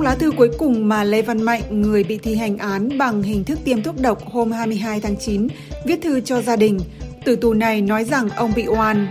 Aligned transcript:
Trong 0.00 0.06
lá 0.06 0.14
thư 0.14 0.30
cuối 0.30 0.50
cùng 0.58 0.88
mà 0.88 1.04
Lê 1.04 1.22
Văn 1.22 1.42
Mạnh, 1.42 1.62
người 1.70 2.04
bị 2.04 2.18
thi 2.18 2.34
hành 2.34 2.58
án 2.58 2.98
bằng 2.98 3.22
hình 3.22 3.44
thức 3.44 3.58
tiêm 3.64 3.82
thuốc 3.82 3.94
độc 4.00 4.30
hôm 4.30 4.52
22 4.52 5.00
tháng 5.00 5.16
9, 5.16 5.48
viết 5.84 5.98
thư 6.02 6.20
cho 6.20 6.42
gia 6.42 6.56
đình. 6.56 6.78
Tử 7.24 7.36
tù 7.36 7.54
này 7.54 7.80
nói 7.80 8.04
rằng 8.04 8.30
ông 8.30 8.52
bị 8.56 8.66
oan. 8.66 9.06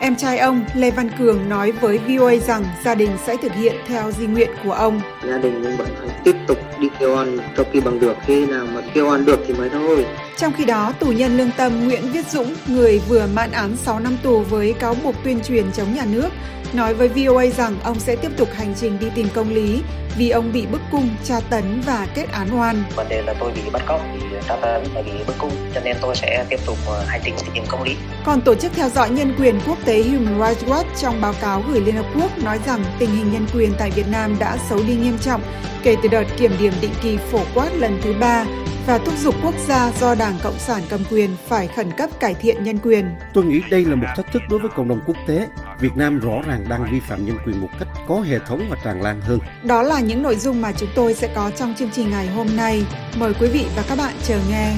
Em 0.00 0.16
trai 0.16 0.38
ông, 0.38 0.64
Lê 0.74 0.90
Văn 0.90 1.10
Cường, 1.18 1.48
nói 1.48 1.72
với 1.72 1.98
VOA 1.98 2.36
rằng 2.46 2.64
gia 2.84 2.94
đình 2.94 3.10
sẽ 3.26 3.36
thực 3.42 3.52
hiện 3.52 3.74
theo 3.86 4.12
di 4.12 4.26
nguyện 4.26 4.50
của 4.64 4.72
ông. 4.72 5.00
Gia 5.28 5.38
đình 5.38 5.62
vẫn 5.62 5.76
phải 5.76 6.20
tiếp 6.24 6.36
tục 6.48 6.58
đi 6.80 6.88
kêu 7.00 7.16
oan 7.16 7.38
cho 7.56 7.64
khi 7.72 7.80
bằng 7.80 8.00
được, 8.00 8.16
khi 8.26 8.46
nào 8.46 8.66
mà 8.74 8.80
kêu 8.94 9.08
oan 9.08 9.24
được 9.24 9.38
thì 9.46 9.54
mới 9.54 9.68
thôi. 9.68 10.06
Trong 10.36 10.52
khi 10.52 10.64
đó, 10.64 10.92
tù 11.00 11.06
nhân 11.06 11.36
lương 11.36 11.50
tâm 11.56 11.88
Nguyễn 11.88 12.12
Viết 12.12 12.26
Dũng, 12.30 12.54
người 12.66 12.98
vừa 13.08 13.26
mãn 13.34 13.50
án 13.50 13.76
6 13.76 14.00
năm 14.00 14.16
tù 14.22 14.40
với 14.40 14.72
cáo 14.72 14.94
buộc 15.02 15.14
tuyên 15.24 15.40
truyền 15.40 15.72
chống 15.72 15.94
nhà 15.94 16.04
nước, 16.04 16.28
nói 16.72 16.94
với 16.94 17.08
VOA 17.08 17.46
rằng 17.46 17.76
ông 17.84 18.00
sẽ 18.00 18.16
tiếp 18.16 18.30
tục 18.36 18.48
hành 18.54 18.74
trình 18.80 18.98
đi 19.00 19.06
tìm 19.14 19.28
công 19.34 19.54
lý 19.54 19.82
vì 20.16 20.30
ông 20.30 20.52
bị 20.52 20.66
bức 20.66 20.80
cung, 20.90 21.08
tra 21.24 21.40
tấn 21.50 21.80
và 21.86 22.06
kết 22.14 22.26
án 22.32 22.58
oan. 22.58 22.82
Vấn 22.96 23.08
đề 23.08 23.22
là 23.22 23.34
tôi 23.40 23.52
bị 23.52 23.70
bắt 23.72 23.82
cóc, 23.86 24.00
bị 24.14 24.20
tra 24.48 24.56
tấn 24.56 24.84
và 24.94 25.02
bị 25.02 25.12
bức 25.26 25.38
cung, 25.38 25.50
cho 25.74 25.80
nên 25.84 25.96
tôi 26.00 26.16
sẽ 26.16 26.46
tiếp 26.50 26.60
tục 26.66 26.78
ờ, 26.86 27.04
hành 27.06 27.20
trình 27.24 27.34
đi 27.36 27.48
tìm 27.54 27.64
công 27.68 27.82
lý. 27.82 27.96
Còn 28.24 28.40
Tổ 28.40 28.54
chức 28.54 28.72
Theo 28.74 28.88
dõi 28.88 29.10
Nhân 29.10 29.34
quyền 29.38 29.60
Quốc 29.66 29.78
tế 29.84 30.02
Human 30.02 30.40
Rights 30.40 30.64
Watch 30.64 30.94
trong 31.00 31.20
báo 31.20 31.34
cáo 31.40 31.62
gửi 31.68 31.80
Liên 31.80 31.96
Hợp 31.96 32.06
Quốc 32.14 32.38
nói 32.38 32.58
rằng 32.66 32.84
tình 32.98 33.10
hình 33.10 33.32
nhân 33.32 33.46
quyền 33.54 33.72
tại 33.78 33.90
Việt 33.90 34.08
Nam 34.10 34.36
đã 34.38 34.56
xấu 34.68 34.78
đi 34.78 34.94
nghiêm 34.96 35.18
trọng 35.18 35.42
kể 35.82 35.96
từ 36.02 36.08
đợt 36.08 36.24
kiểm 36.36 36.52
điểm 36.60 36.72
định 36.80 36.94
kỳ 37.02 37.18
phổ 37.30 37.40
quát 37.54 37.70
lần 37.74 38.00
thứ 38.02 38.14
ba 38.20 38.46
và 38.86 38.98
thúc 38.98 39.14
giục 39.18 39.34
quốc 39.42 39.54
gia 39.68 39.92
do 40.00 40.14
Đảng 40.14 40.38
Cộng 40.42 40.58
sản 40.58 40.82
cầm 40.88 41.00
quyền 41.10 41.30
phải 41.48 41.68
khẩn 41.68 41.90
cấp 41.96 42.10
cải 42.20 42.34
thiện 42.34 42.64
nhân 42.64 42.78
quyền. 42.82 43.14
Tôi 43.32 43.44
nghĩ 43.44 43.60
đây 43.70 43.84
là 43.84 43.94
một 43.94 44.06
thách 44.16 44.32
thức 44.32 44.42
đối 44.50 44.58
với 44.58 44.70
cộng 44.76 44.88
đồng 44.88 45.00
quốc 45.06 45.16
tế. 45.26 45.48
Việt 45.80 45.96
Nam 45.96 46.18
rõ 46.18 46.42
ràng 46.46 46.64
đang 46.68 46.92
vi 46.92 47.00
phạm 47.00 47.26
nhân 47.26 47.36
quyền 47.46 47.60
một 47.60 47.68
cách 47.78 47.88
có 48.08 48.20
hệ 48.20 48.38
thống 48.38 48.66
và 48.70 48.76
tràn 48.84 49.02
lan 49.02 49.20
hơn. 49.20 49.38
Đó 49.62 49.82
là 49.82 50.00
những 50.00 50.22
nội 50.22 50.36
dung 50.36 50.62
mà 50.62 50.72
chúng 50.72 50.88
tôi 50.94 51.14
sẽ 51.14 51.28
có 51.34 51.50
trong 51.50 51.74
chương 51.78 51.90
trình 51.90 52.10
ngày 52.10 52.26
hôm 52.26 52.46
nay. 52.56 52.86
Mời 53.18 53.34
quý 53.40 53.48
vị 53.48 53.66
và 53.76 53.84
các 53.88 53.98
bạn 53.98 54.14
chờ 54.22 54.40
nghe. 54.50 54.74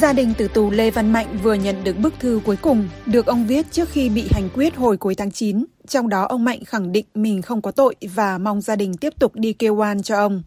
Gia 0.00 0.12
đình 0.12 0.34
tử 0.38 0.48
tù 0.48 0.70
Lê 0.70 0.90
Văn 0.90 1.12
Mạnh 1.12 1.38
vừa 1.42 1.54
nhận 1.54 1.84
được 1.84 1.98
bức 1.98 2.14
thư 2.18 2.40
cuối 2.44 2.56
cùng 2.56 2.88
được 3.06 3.26
ông 3.26 3.46
viết 3.46 3.66
trước 3.70 3.88
khi 3.88 4.08
bị 4.08 4.28
hành 4.30 4.48
quyết 4.54 4.76
hồi 4.76 4.96
cuối 4.96 5.14
tháng 5.14 5.30
9. 5.30 5.64
Trong 5.88 6.08
đó 6.08 6.22
ông 6.22 6.44
Mạnh 6.44 6.64
khẳng 6.64 6.92
định 6.92 7.06
mình 7.14 7.42
không 7.42 7.62
có 7.62 7.70
tội 7.70 7.94
và 8.14 8.38
mong 8.38 8.60
gia 8.60 8.76
đình 8.76 8.96
tiếp 8.96 9.12
tục 9.18 9.32
đi 9.34 9.52
kêu 9.52 9.74
oan 9.74 10.02
cho 10.02 10.16
ông. 10.16 10.42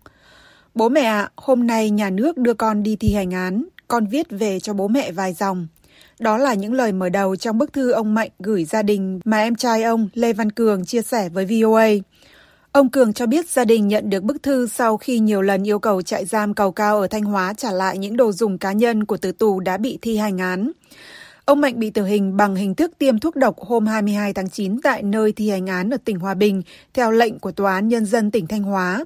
Bố 0.76 0.90
mẹ 0.90 1.02
ạ, 1.02 1.22
à, 1.22 1.32
hôm 1.36 1.68
nay 1.68 1.90
nhà 1.90 2.10
nước 2.10 2.38
đưa 2.38 2.54
con 2.54 2.84
đi 2.84 2.96
thi 2.96 3.14
hành 3.14 3.32
án, 3.32 3.64
con 3.88 4.06
viết 4.06 4.28
về 4.30 4.60
cho 4.60 4.74
bố 4.74 4.88
mẹ 4.88 5.12
vài 5.12 5.34
dòng. 5.34 5.68
Đó 6.20 6.38
là 6.38 6.54
những 6.54 6.74
lời 6.74 6.92
mở 6.92 7.10
đầu 7.10 7.36
trong 7.36 7.58
bức 7.58 7.74
thư 7.74 7.92
ông 7.92 8.14
Mạnh 8.14 8.30
gửi 8.40 8.66
gia 8.66 8.82
đình 8.82 9.20
mà 9.26 9.40
em 9.40 9.56
trai 9.56 9.84
ông 9.84 10.10
Lê 10.14 10.34
Văn 10.34 10.52
Cường 10.52 10.86
chia 10.86 11.02
sẻ 11.02 11.30
với 11.30 11.46
VOA. 11.46 11.88
Ông 12.72 12.90
Cường 12.90 13.14
cho 13.14 13.26
biết 13.26 13.50
gia 13.50 13.66
đình 13.66 13.88
nhận 13.88 14.10
được 14.10 14.24
bức 14.24 14.44
thư 14.44 14.68
sau 14.68 14.98
khi 14.98 15.20
nhiều 15.20 15.42
lần 15.42 15.68
yêu 15.68 15.80
cầu 15.80 16.02
trại 16.02 16.26
giam 16.26 16.54
cầu 16.54 16.72
cao 16.72 17.00
ở 17.00 17.08
Thanh 17.08 17.24
Hóa 17.24 17.54
trả 17.54 17.72
lại 17.72 17.98
những 17.98 18.18
đồ 18.18 18.32
dùng 18.32 18.58
cá 18.58 18.72
nhân 18.72 19.06
của 19.06 19.18
tử 19.18 19.32
tù 19.32 19.60
đã 19.60 19.78
bị 19.78 19.98
thi 20.02 20.18
hành 20.18 20.38
án. 20.38 20.72
Ông 21.46 21.62
Mạnh 21.62 21.80
bị 21.80 21.90
tử 21.90 22.06
hình 22.06 22.38
bằng 22.38 22.56
hình 22.56 22.76
thức 22.76 22.92
tiêm 22.98 23.20
thuốc 23.20 23.36
độc 23.36 23.60
hôm 23.60 23.86
22 23.86 24.34
tháng 24.34 24.50
9 24.50 24.82
tại 24.82 25.04
nơi 25.04 25.32
thi 25.32 25.50
hành 25.50 25.68
án 25.68 25.90
ở 25.90 25.98
tỉnh 26.06 26.20
Hòa 26.20 26.34
Bình 26.34 26.62
theo 26.94 27.12
lệnh 27.12 27.40
của 27.40 27.52
Tòa 27.52 27.74
án 27.74 27.88
Nhân 27.88 28.06
dân 28.06 28.32
tỉnh 28.32 28.48
Thanh 28.48 28.64
Hóa. 28.64 29.06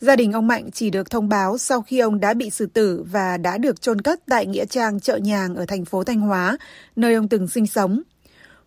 Gia 0.00 0.16
đình 0.16 0.32
ông 0.32 0.46
Mạnh 0.46 0.70
chỉ 0.70 0.90
được 0.90 1.10
thông 1.10 1.28
báo 1.28 1.58
sau 1.58 1.82
khi 1.82 1.98
ông 1.98 2.20
đã 2.20 2.34
bị 2.34 2.50
xử 2.50 2.66
tử 2.66 3.04
và 3.10 3.36
đã 3.36 3.58
được 3.58 3.80
chôn 3.80 4.00
cất 4.00 4.20
tại 4.26 4.46
Nghĩa 4.46 4.64
Trang 4.64 5.00
Chợ 5.00 5.16
Nhàng 5.16 5.54
ở 5.54 5.66
thành 5.66 5.84
phố 5.84 6.04
Thanh 6.04 6.20
Hóa, 6.20 6.56
nơi 6.96 7.14
ông 7.14 7.28
từng 7.28 7.48
sinh 7.48 7.66
sống. 7.66 8.02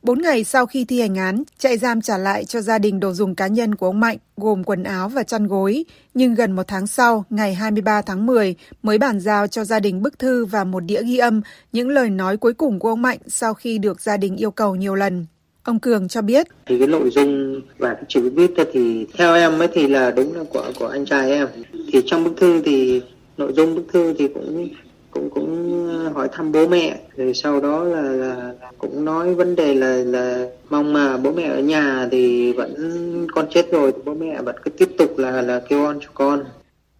Bốn 0.03 0.21
ngày 0.21 0.43
sau 0.43 0.65
khi 0.65 0.85
thi 0.85 1.01
hành 1.01 1.15
án, 1.15 1.43
trại 1.57 1.77
giam 1.77 2.01
trả 2.01 2.17
lại 2.17 2.45
cho 2.45 2.61
gia 2.61 2.79
đình 2.79 2.99
đồ 2.99 3.13
dùng 3.13 3.35
cá 3.35 3.47
nhân 3.47 3.75
của 3.75 3.85
ông 3.85 3.99
Mạnh, 3.99 4.17
gồm 4.37 4.63
quần 4.63 4.83
áo 4.83 5.09
và 5.09 5.23
chăn 5.23 5.47
gối. 5.47 5.85
Nhưng 6.13 6.35
gần 6.35 6.51
một 6.51 6.63
tháng 6.67 6.87
sau, 6.87 7.25
ngày 7.29 7.53
23 7.53 8.01
tháng 8.01 8.25
10, 8.25 8.55
mới 8.83 8.97
bàn 8.97 9.19
giao 9.19 9.47
cho 9.47 9.63
gia 9.63 9.79
đình 9.79 10.01
bức 10.01 10.19
thư 10.19 10.45
và 10.45 10.63
một 10.63 10.79
đĩa 10.79 11.03
ghi 11.03 11.17
âm 11.17 11.41
những 11.71 11.89
lời 11.89 12.09
nói 12.09 12.37
cuối 12.37 12.53
cùng 12.53 12.79
của 12.79 12.89
ông 12.89 13.01
Mạnh 13.01 13.17
sau 13.27 13.53
khi 13.53 13.77
được 13.77 14.01
gia 14.01 14.17
đình 14.17 14.35
yêu 14.35 14.51
cầu 14.51 14.75
nhiều 14.75 14.95
lần. 14.95 15.25
Ông 15.63 15.79
Cường 15.79 16.07
cho 16.07 16.21
biết. 16.21 16.47
Thì 16.65 16.79
cái 16.79 16.87
nội 16.87 17.09
dung 17.09 17.61
và 17.77 17.93
cái 17.93 18.03
chữ 18.07 18.29
viết 18.35 18.51
thì 18.73 19.05
theo 19.17 19.35
em 19.35 19.59
ấy 19.59 19.67
thì 19.73 19.87
là 19.87 20.11
đúng 20.11 20.35
là 20.35 20.43
của 20.53 20.71
của 20.79 20.87
anh 20.87 21.05
trai 21.05 21.31
em. 21.31 21.47
Thì 21.93 22.01
trong 22.05 22.23
bức 22.23 22.33
thư 22.37 22.61
thì 22.65 23.01
nội 23.37 23.53
dung 23.55 23.75
bức 23.75 23.85
thư 23.93 24.13
thì 24.19 24.27
cũng 24.27 24.69
cũng 25.11 25.29
cũng 25.29 25.87
ờ, 25.89 26.09
hỏi 26.09 26.29
thăm 26.31 26.51
bố 26.51 26.67
mẹ 26.67 26.99
rồi 27.17 27.33
sau 27.33 27.61
đó 27.61 27.83
là, 27.83 28.01
là 28.01 28.53
cũng 28.77 29.05
nói 29.05 29.33
vấn 29.33 29.55
đề 29.55 29.75
là 29.75 29.95
là 29.95 30.47
mong 30.69 30.93
mà 30.93 31.17
bố 31.17 31.31
mẹ 31.31 31.43
ở 31.43 31.59
nhà 31.59 32.07
thì 32.11 32.53
vẫn 32.53 33.27
con 33.35 33.45
chết 33.49 33.71
rồi 33.71 33.91
thì 33.91 34.01
bố 34.05 34.13
mẹ 34.13 34.41
vẫn 34.41 34.55
cứ 34.63 34.69
tiếp 34.69 34.89
tục 34.97 35.17
là 35.17 35.41
là 35.41 35.61
kêu 35.69 35.85
on 35.85 35.99
cho 36.01 36.09
con 36.13 36.43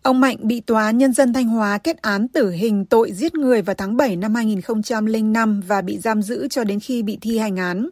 Ông 0.03 0.19
Mạnh 0.19 0.37
bị 0.41 0.59
Tòa 0.59 0.91
Nhân 0.91 1.13
dân 1.13 1.33
Thanh 1.33 1.47
Hóa 1.47 1.77
kết 1.77 2.01
án 2.01 2.27
tử 2.27 2.49
hình 2.49 2.85
tội 2.85 3.11
giết 3.11 3.35
người 3.35 3.61
vào 3.61 3.75
tháng 3.75 3.97
7 3.97 4.15
năm 4.15 4.35
2005 4.35 5.61
và 5.67 5.81
bị 5.81 5.97
giam 5.97 6.21
giữ 6.21 6.47
cho 6.47 6.63
đến 6.63 6.79
khi 6.79 7.03
bị 7.03 7.17
thi 7.21 7.37
hành 7.37 7.57
án. 7.57 7.89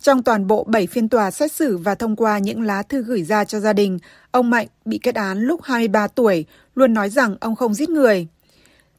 Trong 0.00 0.22
toàn 0.22 0.46
bộ 0.46 0.64
7 0.64 0.86
phiên 0.86 1.08
tòa 1.08 1.30
xét 1.30 1.52
xử 1.52 1.76
và 1.76 1.94
thông 1.94 2.16
qua 2.16 2.38
những 2.38 2.62
lá 2.62 2.82
thư 2.82 3.02
gửi 3.02 3.22
ra 3.22 3.44
cho 3.44 3.60
gia 3.60 3.72
đình, 3.72 3.98
ông 4.30 4.50
Mạnh 4.50 4.66
bị 4.84 4.98
kết 4.98 5.14
án 5.14 5.40
lúc 5.40 5.60
23 5.62 6.06
tuổi, 6.06 6.44
luôn 6.74 6.94
nói 6.94 7.10
rằng 7.10 7.36
ông 7.40 7.56
không 7.56 7.74
giết 7.74 7.90
người. 7.90 8.26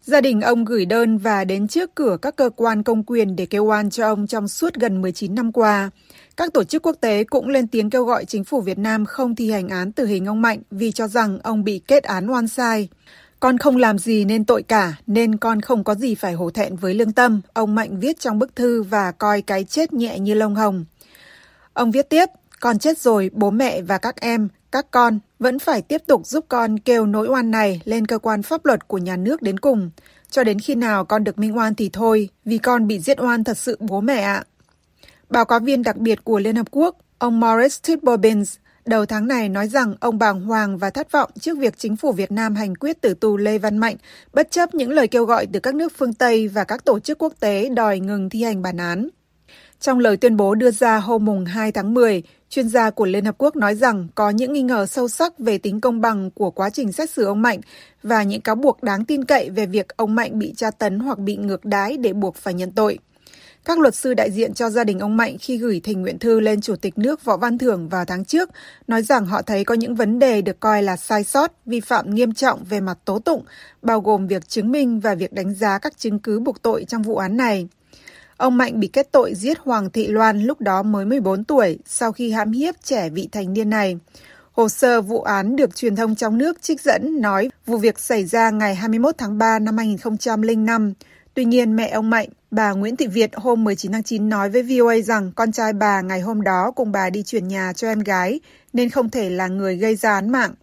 Gia 0.04 0.22
đình 0.22 0.42
ông 0.42 0.66
gửi 0.66 0.86
đơn 0.86 1.18
và 1.18 1.44
đến 1.44 1.68
trước 1.68 1.96
cửa 1.96 2.18
các 2.22 2.36
cơ 2.36 2.50
quan 2.56 2.84
công 2.84 3.04
quyền 3.04 3.36
để 3.36 3.46
kêu 3.46 3.66
oan 3.66 3.90
cho 3.90 4.08
ông 4.08 4.28
trong 4.28 4.48
suốt 4.48 4.74
gần 4.74 5.02
19 5.02 5.36
năm 5.36 5.52
qua. 5.52 5.90
Các 6.38 6.54
tổ 6.54 6.64
chức 6.64 6.82
quốc 6.86 6.96
tế 7.02 7.24
cũng 7.24 7.50
lên 7.50 7.68
tiếng 7.68 7.90
kêu 7.90 8.04
gọi 8.04 8.26
chính 8.26 8.44
phủ 8.44 8.62
Việt 8.62 8.78
Nam 8.78 9.06
không 9.06 9.36
thi 9.36 9.52
hành 9.52 9.70
án 9.70 9.92
tử 9.92 10.06
hình 10.06 10.26
ông 10.26 10.42
Mạnh 10.42 10.60
vì 10.72 10.92
cho 10.92 11.08
rằng 11.08 11.40
ông 11.44 11.64
bị 11.64 11.80
kết 11.88 12.04
án 12.04 12.32
oan 12.32 12.48
sai. 12.48 12.90
Con 13.40 13.58
không 13.58 13.78
làm 13.78 13.98
gì 13.98 14.26
nên 14.26 14.46
tội 14.46 14.64
cả, 14.64 14.94
nên 15.08 15.38
con 15.38 15.62
không 15.62 15.84
có 15.84 15.96
gì 15.96 16.16
phải 16.16 16.34
hổ 16.34 16.50
thẹn 16.50 16.76
với 16.76 16.94
lương 16.94 17.14
tâm, 17.14 17.42
ông 17.54 17.76
Mạnh 17.76 18.00
viết 18.00 18.20
trong 18.20 18.40
bức 18.40 18.56
thư 18.56 18.84
và 18.84 19.12
coi 19.12 19.42
cái 19.42 19.64
chết 19.64 19.94
nhẹ 19.94 20.20
như 20.20 20.34
lông 20.34 20.56
hồng. 20.56 20.86
Ông 21.74 21.92
viết 21.92 22.10
tiếp, 22.10 22.26
con 22.60 22.80
chết 22.80 22.98
rồi, 22.98 23.30
bố 23.34 23.52
mẹ 23.52 23.82
và 23.82 23.98
các 23.98 24.22
em, 24.22 24.48
các 24.72 24.92
con 24.92 25.20
vẫn 25.40 25.60
phải 25.60 25.82
tiếp 25.82 26.02
tục 26.08 26.28
giúp 26.28 26.46
con 26.50 26.80
kêu 26.80 27.06
nỗi 27.06 27.28
oan 27.28 27.52
này 27.52 27.82
lên 27.86 28.08
cơ 28.08 28.20
quan 28.20 28.44
pháp 28.44 28.66
luật 28.66 28.88
của 28.88 28.98
nhà 28.98 29.18
nước 29.18 29.42
đến 29.42 29.60
cùng. 29.60 29.90
Cho 30.30 30.44
đến 30.44 30.60
khi 30.60 30.76
nào 30.76 31.06
con 31.06 31.24
được 31.24 31.40
minh 31.40 31.58
oan 31.58 31.76
thì 31.76 31.90
thôi, 31.94 32.30
vì 32.46 32.58
con 32.58 32.88
bị 32.88 33.00
giết 33.00 33.22
oan 33.22 33.44
thật 33.44 33.58
sự 33.58 33.78
bố 33.80 34.02
mẹ 34.02 34.22
ạ. 34.22 34.44
Báo 35.30 35.46
cáo 35.46 35.60
viên 35.60 35.84
đặc 35.84 35.98
biệt 35.98 36.24
của 36.24 36.40
Liên 36.40 36.56
Hợp 36.56 36.68
Quốc, 36.72 36.98
ông 37.18 37.40
Morris 37.40 37.82
Tibbobins, 37.82 38.56
đầu 38.86 39.06
tháng 39.06 39.28
này 39.28 39.50
nói 39.50 39.68
rằng 39.68 39.96
ông 40.00 40.20
bàng 40.20 40.42
hoàng 40.42 40.78
và 40.78 40.90
thất 40.90 41.12
vọng 41.12 41.30
trước 41.40 41.58
việc 41.58 41.78
chính 41.78 41.96
phủ 41.96 42.12
Việt 42.12 42.32
Nam 42.32 42.56
hành 42.56 42.76
quyết 42.76 43.02
tử 43.02 43.14
tù 43.14 43.38
Lê 43.38 43.58
Văn 43.58 43.78
Mạnh, 43.78 43.96
bất 44.34 44.52
chấp 44.52 44.76
những 44.76 44.92
lời 44.92 45.08
kêu 45.08 45.26
gọi 45.26 45.48
từ 45.54 45.60
các 45.60 45.76
nước 45.76 45.94
phương 45.98 46.14
Tây 46.14 46.48
và 46.48 46.64
các 46.64 46.86
tổ 46.86 47.00
chức 47.00 47.18
quốc 47.18 47.34
tế 47.40 47.70
đòi 47.70 48.00
ngừng 48.00 48.30
thi 48.30 48.44
hành 48.44 48.62
bản 48.62 48.78
án. 48.78 49.10
Trong 49.82 50.00
lời 50.00 50.18
tuyên 50.18 50.38
bố 50.38 50.56
đưa 50.56 50.72
ra 50.72 50.98
hôm 50.98 51.26
mùng 51.26 51.46
2 51.46 51.72
tháng 51.72 51.94
10, 51.94 52.24
chuyên 52.50 52.70
gia 52.70 52.90
của 52.90 53.06
Liên 53.06 53.26
Hợp 53.26 53.36
Quốc 53.38 53.56
nói 53.56 53.76
rằng 53.76 54.08
có 54.16 54.30
những 54.30 54.54
nghi 54.54 54.62
ngờ 54.62 54.86
sâu 54.86 55.08
sắc 55.08 55.40
về 55.40 55.58
tính 55.58 55.82
công 55.82 56.02
bằng 56.02 56.32
của 56.32 56.52
quá 56.52 56.70
trình 56.70 56.92
xét 56.92 57.10
xử 57.10 57.26
ông 57.26 57.42
Mạnh 57.42 57.62
và 58.04 58.24
những 58.24 58.42
cáo 58.42 58.56
buộc 58.56 58.84
đáng 58.84 59.06
tin 59.06 59.26
cậy 59.26 59.50
về 59.50 59.66
việc 59.66 59.98
ông 59.98 60.16
Mạnh 60.16 60.40
bị 60.40 60.54
tra 60.58 60.72
tấn 60.72 61.00
hoặc 61.00 61.20
bị 61.20 61.36
ngược 61.36 61.66
đái 61.66 61.98
để 61.98 62.14
buộc 62.14 62.36
phải 62.36 62.54
nhận 62.54 62.72
tội. 62.72 63.00
Các 63.66 63.80
luật 63.80 63.96
sư 63.96 64.14
đại 64.14 64.32
diện 64.32 64.54
cho 64.54 64.70
gia 64.70 64.84
đình 64.84 65.00
ông 65.00 65.18
Mạnh 65.18 65.38
khi 65.40 65.58
gửi 65.58 65.80
thỉnh 65.84 66.02
nguyện 66.02 66.20
thư 66.20 66.40
lên 66.40 66.62
Chủ 66.62 66.76
tịch 66.76 66.98
nước 66.98 67.26
Võ 67.26 67.38
Văn 67.38 67.58
Thưởng 67.58 67.90
vào 67.90 68.06
tháng 68.06 68.26
trước 68.26 68.50
nói 68.88 69.02
rằng 69.02 69.26
họ 69.26 69.42
thấy 69.42 69.64
có 69.64 69.74
những 69.74 69.96
vấn 69.96 70.20
đề 70.20 70.42
được 70.42 70.60
coi 70.60 70.84
là 70.84 70.96
sai 70.96 71.24
sót, 71.24 71.52
vi 71.66 71.80
phạm 71.80 72.16
nghiêm 72.16 72.34
trọng 72.34 72.64
về 72.70 72.80
mặt 72.80 72.98
tố 73.06 73.20
tụng, 73.20 73.44
bao 73.82 74.02
gồm 74.02 74.28
việc 74.28 74.48
chứng 74.48 74.72
minh 74.72 75.00
và 75.00 75.16
việc 75.16 75.34
đánh 75.34 75.54
giá 75.54 75.80
các 75.80 75.98
chứng 75.98 76.20
cứ 76.20 76.40
buộc 76.40 76.62
tội 76.62 76.86
trong 76.88 77.02
vụ 77.02 77.18
án 77.18 77.38
này. 77.38 77.68
Ông 78.42 78.58
Mạnh 78.58 78.80
bị 78.80 78.88
kết 78.88 79.12
tội 79.12 79.34
giết 79.36 79.58
Hoàng 79.60 79.90
Thị 79.90 80.08
Loan 80.08 80.42
lúc 80.42 80.62
đó 80.62 80.84
mới 80.84 81.06
14 81.06 81.44
tuổi 81.44 81.80
sau 81.86 82.12
khi 82.12 82.32
hãm 82.32 82.52
hiếp 82.52 82.76
trẻ 82.84 83.10
vị 83.10 83.30
thành 83.32 83.54
niên 83.54 83.70
này. 83.70 83.98
Hồ 84.52 84.70
sơ 84.70 85.02
vụ 85.02 85.22
án 85.22 85.56
được 85.56 85.76
truyền 85.76 85.96
thông 85.96 86.16
trong 86.16 86.38
nước 86.38 86.62
trích 86.62 86.82
dẫn 86.82 87.22
nói 87.22 87.50
vụ 87.66 87.78
việc 87.78 88.00
xảy 88.00 88.26
ra 88.26 88.50
ngày 88.50 88.76
21 88.76 89.16
tháng 89.18 89.38
3 89.38 89.60
năm 89.60 89.78
2005. 89.78 90.94
Tuy 91.34 91.46
nhiên, 91.46 91.76
mẹ 91.76 91.88
ông 91.88 92.10
Mạnh, 92.10 92.30
bà 92.52 92.72
Nguyễn 92.72 92.96
Thị 92.96 93.08
Việt 93.08 93.32
hôm 93.36 93.64
19 93.64 93.92
tháng 93.92 94.04
9 94.04 94.30
nói 94.30 94.50
với 94.50 94.64
VOA 94.64 94.96
rằng 95.06 95.32
con 95.36 95.52
trai 95.52 95.74
bà 95.74 96.02
ngày 96.02 96.22
hôm 96.22 96.42
đó 96.42 96.72
cùng 96.76 96.92
bà 96.92 97.10
đi 97.10 97.24
chuyển 97.24 97.48
nhà 97.48 97.74
cho 97.74 97.88
em 97.88 98.00
gái 98.00 98.40
nên 98.74 98.90
không 98.90 99.10
thể 99.10 99.30
là 99.30 99.48
người 99.48 99.78
gây 99.78 99.96
ra 99.96 100.14
án 100.14 100.30
mạng. 100.30 100.54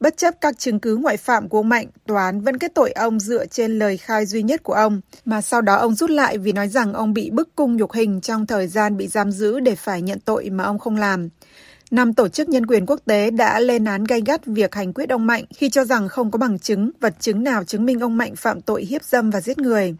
Bất 0.00 0.16
chấp 0.16 0.34
các 0.40 0.58
chứng 0.58 0.80
cứ 0.80 0.96
ngoại 0.96 1.16
phạm 1.16 1.48
của 1.48 1.58
ông 1.58 1.68
Mạnh, 1.68 1.86
tòa 2.06 2.24
án 2.24 2.40
vẫn 2.40 2.58
kết 2.58 2.74
tội 2.74 2.92
ông 2.92 3.20
dựa 3.20 3.46
trên 3.46 3.78
lời 3.78 3.96
khai 3.96 4.26
duy 4.26 4.42
nhất 4.42 4.62
của 4.62 4.72
ông, 4.72 5.00
mà 5.24 5.40
sau 5.40 5.60
đó 5.60 5.74
ông 5.76 5.94
rút 5.94 6.10
lại 6.10 6.38
vì 6.38 6.52
nói 6.52 6.68
rằng 6.68 6.92
ông 6.92 7.14
bị 7.14 7.30
bức 7.30 7.54
cung 7.56 7.76
nhục 7.76 7.92
hình 7.92 8.20
trong 8.20 8.46
thời 8.46 8.68
gian 8.68 8.96
bị 8.96 9.06
giam 9.06 9.32
giữ 9.32 9.60
để 9.60 9.74
phải 9.74 10.02
nhận 10.02 10.20
tội 10.20 10.50
mà 10.50 10.64
ông 10.64 10.78
không 10.78 10.96
làm. 10.96 11.28
Năm 11.90 12.14
tổ 12.14 12.28
chức 12.28 12.48
nhân 12.48 12.66
quyền 12.66 12.86
quốc 12.86 13.00
tế 13.04 13.30
đã 13.30 13.60
lên 13.60 13.84
án 13.84 14.04
gay 14.04 14.22
gắt 14.26 14.46
việc 14.46 14.74
hành 14.74 14.92
quyết 14.92 15.10
ông 15.10 15.26
Mạnh 15.26 15.44
khi 15.56 15.70
cho 15.70 15.84
rằng 15.84 16.08
không 16.08 16.30
có 16.30 16.38
bằng 16.38 16.58
chứng, 16.58 16.90
vật 17.00 17.14
chứng 17.20 17.44
nào 17.44 17.64
chứng 17.64 17.86
minh 17.86 18.00
ông 18.00 18.16
Mạnh 18.16 18.36
phạm 18.36 18.60
tội 18.60 18.84
hiếp 18.84 19.04
dâm 19.04 19.30
và 19.30 19.40
giết 19.40 19.58
người. 19.58 19.96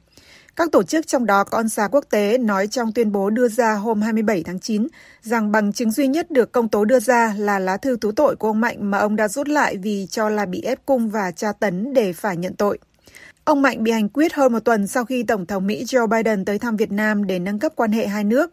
Các 0.57 0.73
tổ 0.73 0.83
chức 0.83 1.07
trong 1.07 1.27
đó 1.27 1.45
có 1.45 1.59
ONSA 1.59 1.89
quốc 1.89 2.05
tế 2.11 2.39
nói 2.39 2.67
trong 2.67 2.93
tuyên 2.93 3.13
bố 3.13 3.31
đưa 3.31 3.49
ra 3.49 3.75
hôm 3.75 4.03
27 4.03 4.43
tháng 4.43 4.61
9 4.61 4.87
rằng 5.23 5.53
bằng 5.53 5.73
chứng 5.73 5.91
duy 5.91 6.07
nhất 6.07 6.31
được 6.31 6.53
công 6.53 6.69
tố 6.69 6.85
đưa 6.85 7.01
ra 7.01 7.35
là 7.39 7.59
lá 7.59 7.77
thư 7.77 7.97
tú 8.01 8.13
tội 8.13 8.37
của 8.37 8.49
ông 8.49 8.61
Mạnh 8.61 8.91
mà 8.91 8.99
ông 8.99 9.17
đã 9.17 9.29
rút 9.29 9.49
lại 9.49 9.77
vì 9.77 10.07
cho 10.11 10.29
là 10.29 10.47
bị 10.47 10.63
ép 10.63 10.87
cung 10.87 11.11
và 11.11 11.31
tra 11.31 11.53
tấn 11.53 11.95
để 11.95 12.13
phải 12.13 12.37
nhận 12.37 12.55
tội. 12.55 12.79
Ông 13.45 13.63
Mạnh 13.63 13.85
bị 13.85 13.91
hành 13.93 14.09
quyết 14.09 14.35
hơn 14.35 14.53
một 14.53 14.61
tuần 14.61 14.87
sau 14.87 15.05
khi 15.05 15.23
Tổng 15.23 15.47
thống 15.47 15.67
Mỹ 15.67 15.85
Joe 15.85 16.07
Biden 16.07 16.45
tới 16.45 16.59
thăm 16.59 16.77
Việt 16.77 16.93
Nam 16.93 17.27
để 17.27 17.39
nâng 17.39 17.59
cấp 17.59 17.73
quan 17.77 17.93
hệ 17.93 18.07
hai 18.07 18.25
nước. 18.25 18.51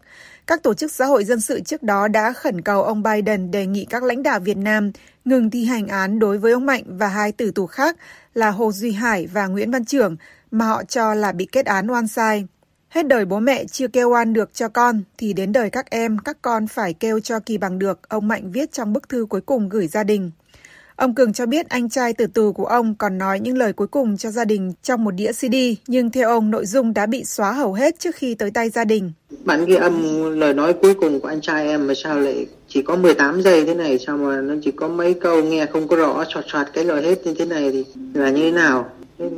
Các 0.48 0.64
tổ 0.64 0.74
chức 0.74 0.92
xã 0.92 1.06
hội 1.06 1.24
dân 1.24 1.42
sự 1.42 1.60
trước 1.60 1.84
đó 1.84 2.08
đã 2.08 2.34
khẩn 2.34 2.62
cầu 2.62 2.84
ông 2.84 3.04
Biden 3.04 3.52
đề 3.52 3.66
nghị 3.66 3.86
các 3.86 4.04
lãnh 4.04 4.24
đạo 4.24 4.40
Việt 4.40 4.58
Nam 4.58 4.92
ngừng 5.26 5.50
thi 5.50 5.66
hành 5.66 5.88
án 5.88 6.20
đối 6.20 6.38
với 6.38 6.52
ông 6.52 6.66
Mạnh 6.66 6.84
và 6.88 7.08
hai 7.08 7.32
tử 7.32 7.52
tù 7.52 7.66
khác 7.66 7.98
là 8.34 8.52
Hồ 8.52 8.72
Duy 8.72 8.92
Hải 8.92 9.28
và 9.28 9.48
Nguyễn 9.48 9.72
Văn 9.72 9.86
Trưởng 9.86 10.16
mà 10.54 10.66
họ 10.66 10.84
cho 10.84 11.14
là 11.14 11.32
bị 11.32 11.46
kết 11.46 11.66
án 11.66 11.92
oan 11.92 12.08
sai. 12.08 12.46
Hết 12.90 13.08
đời 13.08 13.26
bố 13.26 13.40
mẹ 13.40 13.66
chưa 13.66 13.88
kêu 13.88 14.10
oan 14.10 14.34
được 14.34 14.54
cho 14.54 14.68
con, 14.68 15.02
thì 15.18 15.34
đến 15.34 15.52
đời 15.52 15.70
các 15.70 15.90
em, 15.90 16.18
các 16.26 16.38
con 16.42 16.68
phải 16.68 16.94
kêu 16.94 17.20
cho 17.20 17.40
kỳ 17.40 17.58
bằng 17.58 17.80
được, 17.80 18.00
ông 18.10 18.28
Mạnh 18.28 18.52
viết 18.52 18.72
trong 18.72 18.94
bức 18.94 19.10
thư 19.10 19.26
cuối 19.30 19.42
cùng 19.42 19.70
gửi 19.70 19.88
gia 19.88 20.04
đình. 20.04 20.32
Ông 20.96 21.16
Cường 21.16 21.34
cho 21.34 21.46
biết 21.46 21.70
anh 21.70 21.90
trai 21.90 22.14
tử 22.14 22.28
tù 22.28 22.54
của 22.54 22.66
ông 22.66 22.96
còn 22.96 23.18
nói 23.18 23.40
những 23.40 23.58
lời 23.58 23.74
cuối 23.74 23.88
cùng 23.88 24.18
cho 24.18 24.32
gia 24.32 24.46
đình 24.46 24.74
trong 24.84 25.04
một 25.04 25.12
đĩa 25.12 25.32
CD, 25.32 25.56
nhưng 25.88 26.10
theo 26.10 26.30
ông 26.30 26.52
nội 26.52 26.66
dung 26.66 26.94
đã 26.94 27.06
bị 27.06 27.24
xóa 27.26 27.52
hầu 27.52 27.74
hết 27.74 28.00
trước 28.00 28.16
khi 28.16 28.36
tới 28.36 28.52
tay 28.52 28.70
gia 28.70 28.86
đình. 28.86 29.12
Bản 29.46 29.66
ghi 29.66 29.76
âm 29.76 30.24
lời 30.40 30.54
nói 30.54 30.74
cuối 30.82 30.94
cùng 30.94 31.20
của 31.20 31.28
anh 31.28 31.42
trai 31.42 31.68
em 31.68 31.88
mà 31.88 31.94
sao 32.04 32.20
lại 32.20 32.48
chỉ 32.68 32.82
có 32.82 32.96
18 32.96 33.42
giây 33.42 33.66
thế 33.66 33.74
này, 33.74 34.00
sao 34.08 34.18
mà 34.18 34.42
nó 34.42 34.54
chỉ 34.64 34.72
có 34.72 34.88
mấy 34.88 35.14
câu 35.14 35.44
nghe 35.44 35.66
không 35.66 35.88
có 35.88 35.96
rõ, 35.96 36.24
soạt 36.34 36.46
soạt 36.48 36.68
cái 36.74 36.86
lời 36.86 37.04
hết 37.04 37.26
như 37.26 37.34
thế 37.40 37.46
này 37.46 37.72
thì 37.72 37.86
là 38.14 38.30
như 38.30 38.42
thế 38.42 38.52
nào? 38.52 38.90
Thế 39.20 39.30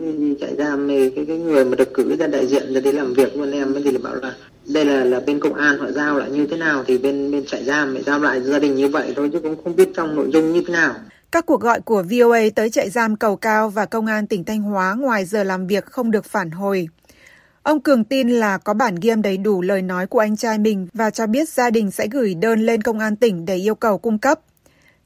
chạy 0.41 0.55
giam 0.57 0.87
thì 0.87 1.09
cái, 1.09 1.25
cái 1.27 1.37
người 1.37 1.65
mà 1.65 1.75
được 1.75 1.93
cử 1.93 2.15
ra 2.15 2.27
đại 2.27 2.47
diện 2.47 2.73
ra 2.73 2.79
để 2.83 2.91
làm 2.91 3.13
việc 3.13 3.37
luôn 3.37 3.51
em 3.51 3.75
thì 3.83 3.91
là 3.91 3.99
bảo 4.03 4.15
là 4.15 4.35
đây 4.73 4.85
là 4.85 5.03
là 5.03 5.19
bên 5.19 5.39
công 5.39 5.53
an 5.53 5.77
họ 5.77 5.91
giao 5.91 6.19
lại 6.19 6.31
như 6.31 6.47
thế 6.47 6.57
nào 6.57 6.83
thì 6.87 6.97
bên 6.97 7.31
bên 7.31 7.45
trại 7.45 7.63
giam 7.63 7.93
lại 7.93 8.03
giao 8.03 8.19
lại 8.19 8.41
gia 8.41 8.59
đình 8.59 8.75
như 8.75 8.87
vậy 8.87 9.13
thôi 9.15 9.29
chứ 9.33 9.39
cũng 9.39 9.63
không 9.63 9.75
biết 9.75 9.89
trong 9.95 10.15
nội 10.15 10.29
dung 10.33 10.53
như 10.53 10.63
thế 10.67 10.73
nào. 10.73 10.93
Các 11.31 11.45
cuộc 11.45 11.61
gọi 11.61 11.81
của 11.81 12.03
VOA 12.11 12.39
tới 12.55 12.69
trại 12.69 12.89
giam 12.89 13.15
Cầu 13.15 13.35
Cao 13.35 13.69
và 13.69 13.85
Công 13.85 14.05
an 14.05 14.27
tỉnh 14.27 14.43
Thanh 14.43 14.61
Hóa 14.61 14.95
ngoài 14.95 15.25
giờ 15.25 15.43
làm 15.43 15.67
việc 15.67 15.85
không 15.85 16.11
được 16.11 16.25
phản 16.25 16.51
hồi. 16.51 16.87
Ông 17.63 17.81
Cường 17.81 18.03
tin 18.03 18.29
là 18.29 18.57
có 18.57 18.73
bản 18.73 18.95
ghi 19.01 19.09
âm 19.09 19.21
đầy 19.21 19.37
đủ 19.37 19.61
lời 19.61 19.81
nói 19.81 20.07
của 20.07 20.19
anh 20.19 20.37
trai 20.37 20.57
mình 20.57 20.87
và 20.93 21.09
cho 21.09 21.27
biết 21.27 21.49
gia 21.49 21.69
đình 21.69 21.91
sẽ 21.91 22.07
gửi 22.11 22.35
đơn 22.35 22.65
lên 22.65 22.81
công 22.81 22.99
an 22.99 23.15
tỉnh 23.15 23.45
để 23.45 23.55
yêu 23.55 23.75
cầu 23.75 23.97
cung 23.97 24.19
cấp. 24.19 24.39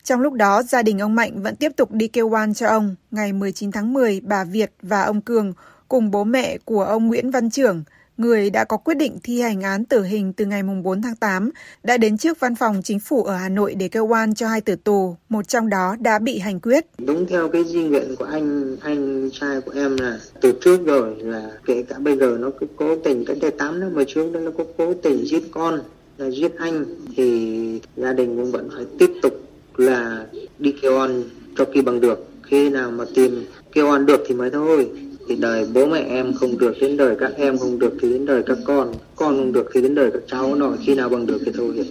Trong 0.09 0.21
lúc 0.21 0.33
đó, 0.33 0.63
gia 0.63 0.83
đình 0.83 0.99
ông 0.99 1.15
Mạnh 1.15 1.41
vẫn 1.41 1.55
tiếp 1.55 1.71
tục 1.75 1.91
đi 1.91 2.07
kêu 2.07 2.29
oan 2.29 2.53
cho 2.53 2.67
ông. 2.67 2.95
Ngày 3.11 3.33
19 3.33 3.71
tháng 3.71 3.93
10, 3.93 4.21
bà 4.23 4.43
Việt 4.43 4.71
và 4.81 5.01
ông 5.01 5.21
Cường 5.21 5.53
cùng 5.87 6.11
bố 6.11 6.23
mẹ 6.23 6.57
của 6.65 6.83
ông 6.83 7.07
Nguyễn 7.07 7.31
Văn 7.31 7.49
Trưởng– 7.49 7.83
người 8.19 8.49
đã 8.49 8.63
có 8.63 8.77
quyết 8.77 8.93
định 8.97 9.17
thi 9.23 9.41
hành 9.41 9.61
án 9.61 9.85
tử 9.85 10.03
hình 10.03 10.33
từ 10.33 10.45
ngày 10.45 10.63
4 10.83 11.01
tháng 11.01 11.15
8, 11.15 11.49
đã 11.83 11.97
đến 11.97 12.17
trước 12.17 12.39
văn 12.39 12.55
phòng 12.55 12.81
chính 12.83 12.99
phủ 12.99 13.23
ở 13.23 13.35
Hà 13.35 13.49
Nội 13.49 13.75
để 13.75 13.87
kêu 13.87 14.05
oan 14.05 14.35
cho 14.35 14.47
hai 14.47 14.61
tử 14.61 14.75
tù, 14.75 15.15
một 15.29 15.47
trong 15.47 15.69
đó 15.69 15.95
đã 15.99 16.19
bị 16.19 16.39
hành 16.39 16.59
quyết. 16.59 16.85
Đúng 16.97 17.25
theo 17.25 17.49
cái 17.49 17.63
di 17.63 17.83
nguyện 17.83 18.15
của 18.19 18.25
anh 18.25 18.77
anh 18.81 19.29
trai 19.33 19.61
của 19.61 19.71
em 19.75 19.97
là 19.97 20.19
từ 20.41 20.53
trước 20.61 20.85
rồi 20.85 21.15
là 21.19 21.51
kể 21.65 21.83
cả 21.89 21.95
bây 21.99 22.17
giờ 22.17 22.37
nó 22.39 22.49
cứ 22.59 22.67
cố 22.75 22.95
tình 23.03 23.25
cái 23.25 23.35
đây 23.41 23.51
8 23.51 23.79
năm 23.79 23.91
mà 23.95 24.03
trước 24.07 24.31
đó 24.33 24.39
nó 24.39 24.51
có 24.57 24.63
cố 24.77 24.93
tình 24.93 25.25
giết 25.25 25.43
con 25.51 25.81
là 26.17 26.29
giết 26.29 26.57
anh 26.57 26.85
thì 27.15 27.81
gia 27.95 28.13
đình 28.13 28.37
cũng 28.37 28.51
vẫn 28.51 28.69
phải 28.75 28.85
tiếp 28.99 29.11
tục 29.21 29.48
là 29.79 30.25
đi 30.59 30.73
kêu 30.81 30.97
oan 30.97 31.23
cho 31.57 31.65
kỳ 31.73 31.81
bằng 31.81 32.01
được. 32.01 32.27
Khi 32.43 32.69
nào 32.69 32.91
mà 32.91 33.05
tìm 33.15 33.45
kêu 33.71 33.89
oan 33.89 34.05
được 34.05 34.23
thì 34.27 34.35
mới 34.35 34.49
thôi. 34.49 34.89
Thì 35.27 35.35
đời 35.35 35.67
bố 35.73 35.85
mẹ 35.85 35.99
em 35.99 36.33
không 36.33 36.57
được 36.57 36.73
đến 36.81 36.97
đời 36.97 37.15
các 37.19 37.31
em 37.37 37.57
không 37.57 37.79
được 37.79 37.93
thì 38.01 38.13
đến 38.13 38.25
đời 38.25 38.43
các 38.45 38.57
con 38.65 38.93
con 39.15 39.37
không 39.37 39.53
được 39.53 39.69
thì 39.73 39.81
đến 39.81 39.95
đời 39.95 40.09
các 40.13 40.21
cháu 40.27 40.55
nó 40.55 40.71
khi 40.85 40.95
nào 40.95 41.09
bằng 41.09 41.25
được 41.25 41.41
thì 41.45 41.51
thôi 41.55 41.85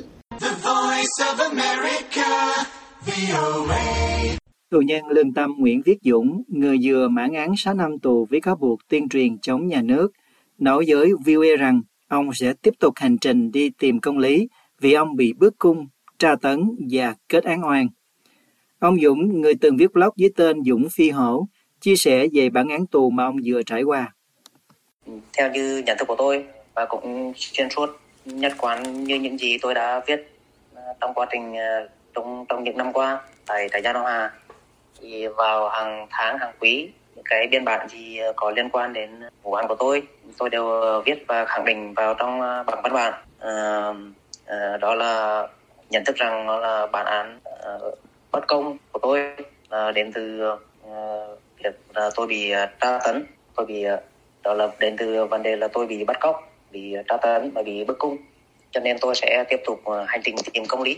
Tù 4.71 4.81
nhân 4.81 5.07
lương 5.09 5.35
tâm 5.35 5.51
Nguyễn 5.59 5.83
Viết 5.85 5.99
Dũng, 6.03 6.43
người 6.49 6.77
vừa 6.83 7.09
mãn 7.09 7.33
án 7.33 7.53
6 7.57 7.75
năm 7.75 7.99
tù 8.03 8.27
với 8.31 8.41
cáo 8.41 8.57
buộc 8.57 8.79
tuyên 8.89 9.09
truyền 9.09 9.39
chống 9.39 9.67
nhà 9.67 9.83
nước, 9.83 10.13
nói 10.59 10.85
với 10.89 11.11
VOA 11.27 11.57
rằng 11.59 11.83
ông 12.09 12.31
sẽ 12.35 12.53
tiếp 12.63 12.75
tục 12.81 12.95
hành 12.97 13.19
trình 13.19 13.51
đi 13.51 13.71
tìm 13.71 14.01
công 14.01 14.19
lý 14.19 14.49
vì 14.81 14.93
ông 14.93 15.17
bị 15.17 15.33
bức 15.33 15.59
cung, 15.59 15.87
tra 16.19 16.37
tấn 16.43 16.77
và 16.91 17.15
kết 17.29 17.45
án 17.45 17.65
oan. 17.65 17.89
Ông 18.79 19.01
Dũng, 19.01 19.41
người 19.41 19.55
từng 19.61 19.77
viết 19.77 19.93
blog 19.93 20.11
dưới 20.17 20.31
tên 20.37 20.65
Dũng 20.65 20.89
Phi 20.93 21.11
Hổ, 21.11 21.47
chia 21.81 21.97
sẻ 21.97 22.27
về 22.33 22.51
bản 22.51 22.69
án 22.69 22.87
tù 22.87 23.11
mà 23.11 23.25
ông 23.25 23.37
vừa 23.45 23.63
trải 23.63 23.83
qua. 23.83 24.13
Theo 25.39 25.51
như 25.51 25.83
nhận 25.87 25.99
thức 25.99 26.09
của 26.09 26.17
tôi 26.19 26.45
và 26.75 26.87
cũng 26.87 27.33
xuyên 27.37 27.71
suốt 27.71 28.01
nhất 28.25 28.53
quán 28.59 29.05
như 29.05 29.15
những 29.15 29.39
gì 29.39 29.59
tôi 29.59 29.75
đã 29.75 30.01
viết 30.07 30.39
à, 30.75 30.83
trong 31.01 31.15
quá 31.15 31.27
trình 31.31 31.57
à, 31.57 31.81
trong 32.15 32.45
trong 32.49 32.65
những 32.65 32.77
năm 32.77 32.93
qua 32.93 33.21
tại 33.47 33.69
trại 33.73 33.83
giam 33.83 33.95
Đông 33.95 34.07
Hà 34.07 34.33
thì 35.01 35.27
vào 35.27 35.69
hàng 35.69 36.07
tháng 36.11 36.39
hàng 36.39 36.55
quý 36.61 36.89
những 37.15 37.25
cái 37.25 37.47
biên 37.47 37.65
bản 37.65 37.89
gì 37.89 38.19
à, 38.19 38.29
có 38.37 38.51
liên 38.51 38.71
quan 38.71 38.93
đến 38.93 39.11
vụ 39.43 39.53
án 39.53 39.69
của 39.69 39.75
tôi 39.79 40.03
tôi 40.39 40.51
đều 40.51 41.03
viết 41.07 41.25
và 41.29 41.45
khẳng 41.45 41.65
định 41.65 41.95
vào 41.95 42.15
trong 42.15 42.41
bằng 42.41 42.67
bản 42.67 42.79
văn 42.83 42.93
bản 42.93 43.13
à, 43.39 43.53
à, 44.47 44.77
đó 44.77 44.95
là 44.95 45.43
nhận 45.91 46.05
thức 46.05 46.17
rằng 46.17 46.47
nó 46.47 46.61
là 46.61 46.87
bản 46.87 47.07
án 47.07 47.41
uh, 47.87 47.99
bất 48.33 48.47
công 48.49 48.77
của 48.93 48.99
tôi. 49.03 49.21
Uh, 49.67 49.95
đến 49.95 50.13
từ 50.15 50.41
uh, 50.53 50.61
việc 51.65 51.81
uh, 51.91 52.13
tôi 52.17 52.27
bị 52.27 52.53
uh, 52.53 52.81
tra 52.81 52.99
tấn. 53.05 53.25
Tôi 53.57 53.67
bị 53.67 53.85
uh, 53.95 54.01
đó 54.43 54.55
là 54.55 54.69
đến 54.81 54.97
từ 54.99 55.25
vấn 55.25 55.43
đề 55.43 55.57
là 55.57 55.69
tôi 55.69 55.87
bị 55.87 56.05
bắt 56.05 56.17
cóc 56.21 56.53
bị 56.73 56.95
tra 57.09 57.17
tấn 57.17 57.51
và 57.51 57.63
bị 57.63 57.85
bức 57.85 57.99
cung. 57.99 58.17
Cho 58.71 58.81
nên 58.81 58.97
tôi 59.01 59.15
sẽ 59.15 59.45
tiếp 59.49 59.61
tục 59.67 59.81
hành 60.07 60.21
trình 60.25 60.35
tìm 60.53 60.65
công 60.69 60.83
lý. 60.83 60.97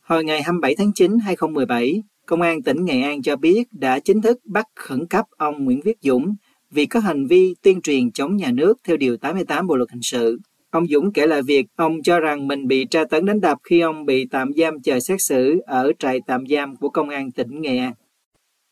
Hồi 0.00 0.24
ngày 0.24 0.42
27 0.42 0.74
tháng 0.78 0.92
9 0.94 1.18
2017, 1.24 2.02
Công 2.28 2.42
an 2.42 2.62
tỉnh 2.62 2.84
Nghệ 2.84 3.02
An 3.02 3.22
cho 3.22 3.36
biết 3.36 3.64
đã 3.70 3.98
chính 3.98 4.22
thức 4.22 4.38
bắt 4.44 4.66
khẩn 4.74 5.06
cấp 5.06 5.24
ông 5.36 5.64
Nguyễn 5.64 5.80
Viết 5.84 5.98
Dũng 6.00 6.34
vì 6.70 6.86
có 6.86 7.00
hành 7.00 7.26
vi 7.26 7.54
tuyên 7.62 7.82
truyền 7.82 8.12
chống 8.12 8.36
nhà 8.36 8.50
nước 8.52 8.74
theo 8.84 8.96
Điều 8.96 9.16
88 9.16 9.66
Bộ 9.66 9.76
Luật 9.76 9.90
Hình 9.90 10.02
sự. 10.02 10.38
Ông 10.70 10.86
Dũng 10.86 11.12
kể 11.12 11.26
lại 11.26 11.40
việc 11.46 11.66
ông 11.76 12.02
cho 12.02 12.20
rằng 12.20 12.48
mình 12.48 12.68
bị 12.68 12.86
tra 12.90 13.04
tấn 13.10 13.26
đánh 13.26 13.40
đập 13.40 13.58
khi 13.64 13.80
ông 13.80 14.06
bị 14.06 14.26
tạm 14.30 14.52
giam 14.56 14.82
chờ 14.82 15.00
xét 15.00 15.20
xử 15.20 15.60
ở 15.66 15.92
trại 15.98 16.20
tạm 16.26 16.46
giam 16.46 16.76
của 16.76 16.88
Công 16.88 17.08
an 17.08 17.30
tỉnh 17.30 17.60
Nghệ 17.62 17.78
An. 17.78 17.92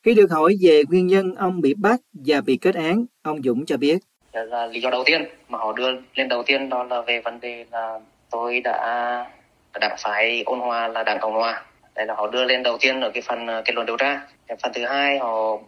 Khi 0.02 0.14
được 0.14 0.30
hỏi 0.30 0.56
về 0.62 0.82
nguyên 0.88 1.06
nhân 1.06 1.34
ông 1.34 1.60
bị 1.60 1.74
bắt 1.74 2.00
và 2.12 2.40
bị 2.40 2.56
kết 2.56 2.74
án, 2.74 3.04
ông 3.22 3.42
Dũng 3.42 3.66
cho 3.66 3.76
biết. 3.76 3.98
Là 4.32 4.66
lý 4.66 4.80
do 4.80 4.90
đầu 4.90 5.02
tiên 5.06 5.22
mà 5.48 5.58
họ 5.58 5.72
đưa 5.72 5.90
lên 6.14 6.28
đầu 6.28 6.42
tiên 6.46 6.68
đó 6.68 6.82
là 6.84 7.00
về 7.00 7.20
vấn 7.24 7.40
đề 7.40 7.64
là 7.70 8.00
tôi 8.30 8.60
đã 8.60 8.76
đảng 9.80 9.96
phái 9.98 10.42
ôn 10.46 10.58
hòa 10.58 10.88
là 10.88 11.02
đảng 11.02 11.18
cộng 11.20 11.34
hòa 11.34 11.64
đây 11.94 12.06
là 12.06 12.14
họ 12.14 12.26
đưa 12.26 12.44
lên 12.44 12.62
đầu 12.62 12.76
tiên 12.80 13.00
ở 13.00 13.10
cái 13.10 13.22
phần 13.22 13.46
à, 13.46 13.62
kết 13.64 13.74
luận 13.74 13.86
điều 13.86 13.96
tra 13.96 14.26
cái 14.46 14.56
phần 14.62 14.72
thứ 14.74 14.84
hai 14.84 15.18
họ 15.18 15.58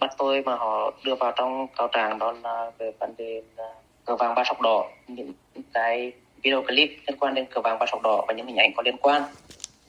bắt 0.00 0.10
tôi 0.18 0.42
mà 0.42 0.56
họ 0.56 0.92
đưa 1.04 1.14
vào 1.14 1.32
trong 1.36 1.66
cáo 1.76 1.88
trạng 1.88 2.18
đó 2.18 2.34
là 2.42 2.70
về 2.78 2.92
vấn 2.98 3.14
đề 3.18 3.42
là 3.56 3.68
cờ 4.04 4.16
vàng 4.16 4.34
ba 4.34 4.44
sọc 4.44 4.60
đỏ 4.60 4.88
những 5.08 5.32
cái 5.74 6.12
video 6.42 6.62
clip 6.62 6.88
liên 7.06 7.18
quan 7.18 7.34
đến 7.34 7.46
cờ 7.46 7.60
vàng 7.60 7.78
ba 7.78 7.86
sọc 7.86 8.02
đỏ 8.02 8.24
và 8.28 8.34
những 8.34 8.46
hình 8.46 8.56
ảnh 8.56 8.72
có 8.76 8.82
liên 8.82 8.96
quan 8.96 9.22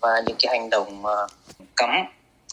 và 0.01 0.09
những 0.25 0.35
cái 0.39 0.57
hành 0.57 0.69
động 0.69 1.05
ờ, 1.05 1.27
cấm 1.75 1.89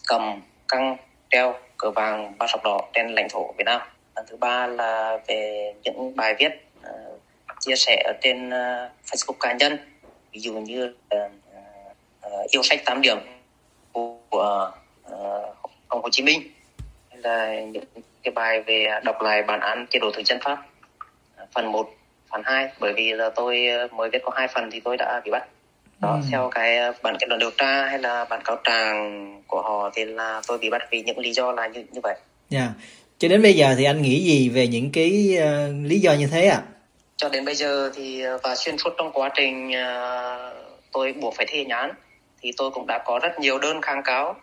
cầm 0.09 0.41
căng 0.69 0.97
treo 1.31 1.55
cờ 1.77 1.91
vàng 1.91 2.33
ba 2.39 2.47
sọc 2.47 2.65
đỏ 2.65 2.81
trên 2.93 3.09
lãnh 3.09 3.29
thổ 3.29 3.53
Việt 3.59 3.65
Nam. 3.65 3.81
Phần 4.17 4.25
thứ 4.29 4.37
ba 4.37 4.67
là 4.67 5.19
về 5.27 5.73
những 5.83 6.17
bài 6.17 6.35
viết 6.39 6.49
uh, 6.81 7.21
chia 7.61 7.77
sẻ 7.77 8.03
ở 8.07 8.13
trên 8.23 8.49
uh, 8.49 8.93
Facebook 9.05 9.37
cá 9.41 9.53
nhân, 9.53 9.77
ví 10.33 10.41
dụ 10.41 10.53
như 10.53 10.95
uh, 11.15 11.33
uh, 12.27 12.51
yêu 12.51 12.63
sách 12.63 12.81
8 12.85 13.01
điểm 13.01 13.19
của 13.93 14.73
uh, 15.07 15.71
ông 15.89 16.03
Hồ 16.03 16.09
Chí 16.11 16.23
Minh. 16.23 16.41
Hay 17.11 17.21
là 17.23 17.61
những 17.61 17.85
cái 18.23 18.33
bài 18.33 18.63
về 18.63 18.87
đọc 19.05 19.23
lại 19.23 19.43
bản 19.43 19.61
án 19.61 19.87
chế 19.91 19.99
độ 19.99 20.11
thực 20.11 20.27
dân 20.27 20.39
Pháp 20.45 20.67
phần 21.55 21.73
1, 21.73 21.91
phần 22.31 22.43
2 22.45 22.69
bởi 22.81 22.93
vì 22.93 23.13
là 23.13 23.31
tôi 23.37 23.67
mới 23.97 24.11
viết 24.11 24.19
có 24.25 24.33
hai 24.37 24.49
phần 24.49 24.71
thì 24.71 24.81
tôi 24.81 24.97
đã 24.97 25.21
bị 25.25 25.31
bắt 25.31 25.45
đó 26.03 26.13
ừ. 26.13 26.21
theo 26.31 26.51
cái 26.55 26.77
ờ, 26.77 26.93
bản 27.03 27.17
kết 27.21 27.29
luận 27.29 27.39
điều 27.39 27.51
tra 27.51 27.87
hay 27.87 27.99
là 27.99 28.25
bản 28.25 28.41
cáo 28.45 28.57
trạng 28.65 29.43
của 29.47 29.63
họ 29.63 29.91
thì 29.95 30.05
là 30.05 30.43
tôi 30.47 30.59
bị 30.59 30.71
bắt 30.71 30.83
vì 30.91 31.03
những 31.03 31.19
lý 31.19 31.33
do 31.33 31.53
là 31.53 31.67
như 31.67 31.85
như 31.93 32.01
vậy. 32.03 32.15
Dạ. 32.49 32.61
Yeah. 32.61 32.71
Cho 33.19 33.29
đến 33.29 33.43
bây 33.43 33.55
giờ 33.55 33.75
thì 33.79 33.85
anh 33.85 34.03
nghĩ 34.03 34.25
gì 34.25 34.49
về 34.49 34.67
những 34.67 34.91
cái 34.93 35.39
uh, 35.39 35.91
lý 35.91 35.99
do 35.99 36.13
như 36.13 36.27
thế 36.27 36.47
ạ? 36.49 36.57
À? 36.57 36.69
Cho 37.17 37.29
đến 37.29 37.45
bây 37.45 37.55
giờ 37.55 37.91
thì 37.95 38.23
ờ, 38.23 38.39
và 38.43 38.57
xuyên 38.57 38.79
suốt 38.79 38.91
trong 38.99 39.13
quá 39.13 39.31
trình 39.35 39.69
uh, 39.69 40.57
tôi 40.93 41.13
buộc 41.13 41.35
phải 41.37 41.47
thi 41.49 41.59
hành 41.59 41.69
án 41.69 41.91
thì 42.43 42.53
tôi 42.57 42.71
cũng 42.71 42.87
đã 42.87 42.99
có 43.05 43.19
rất 43.23 43.39
nhiều 43.39 43.59
đơn 43.59 43.83
kháng 43.83 44.03
cáo 44.03 44.37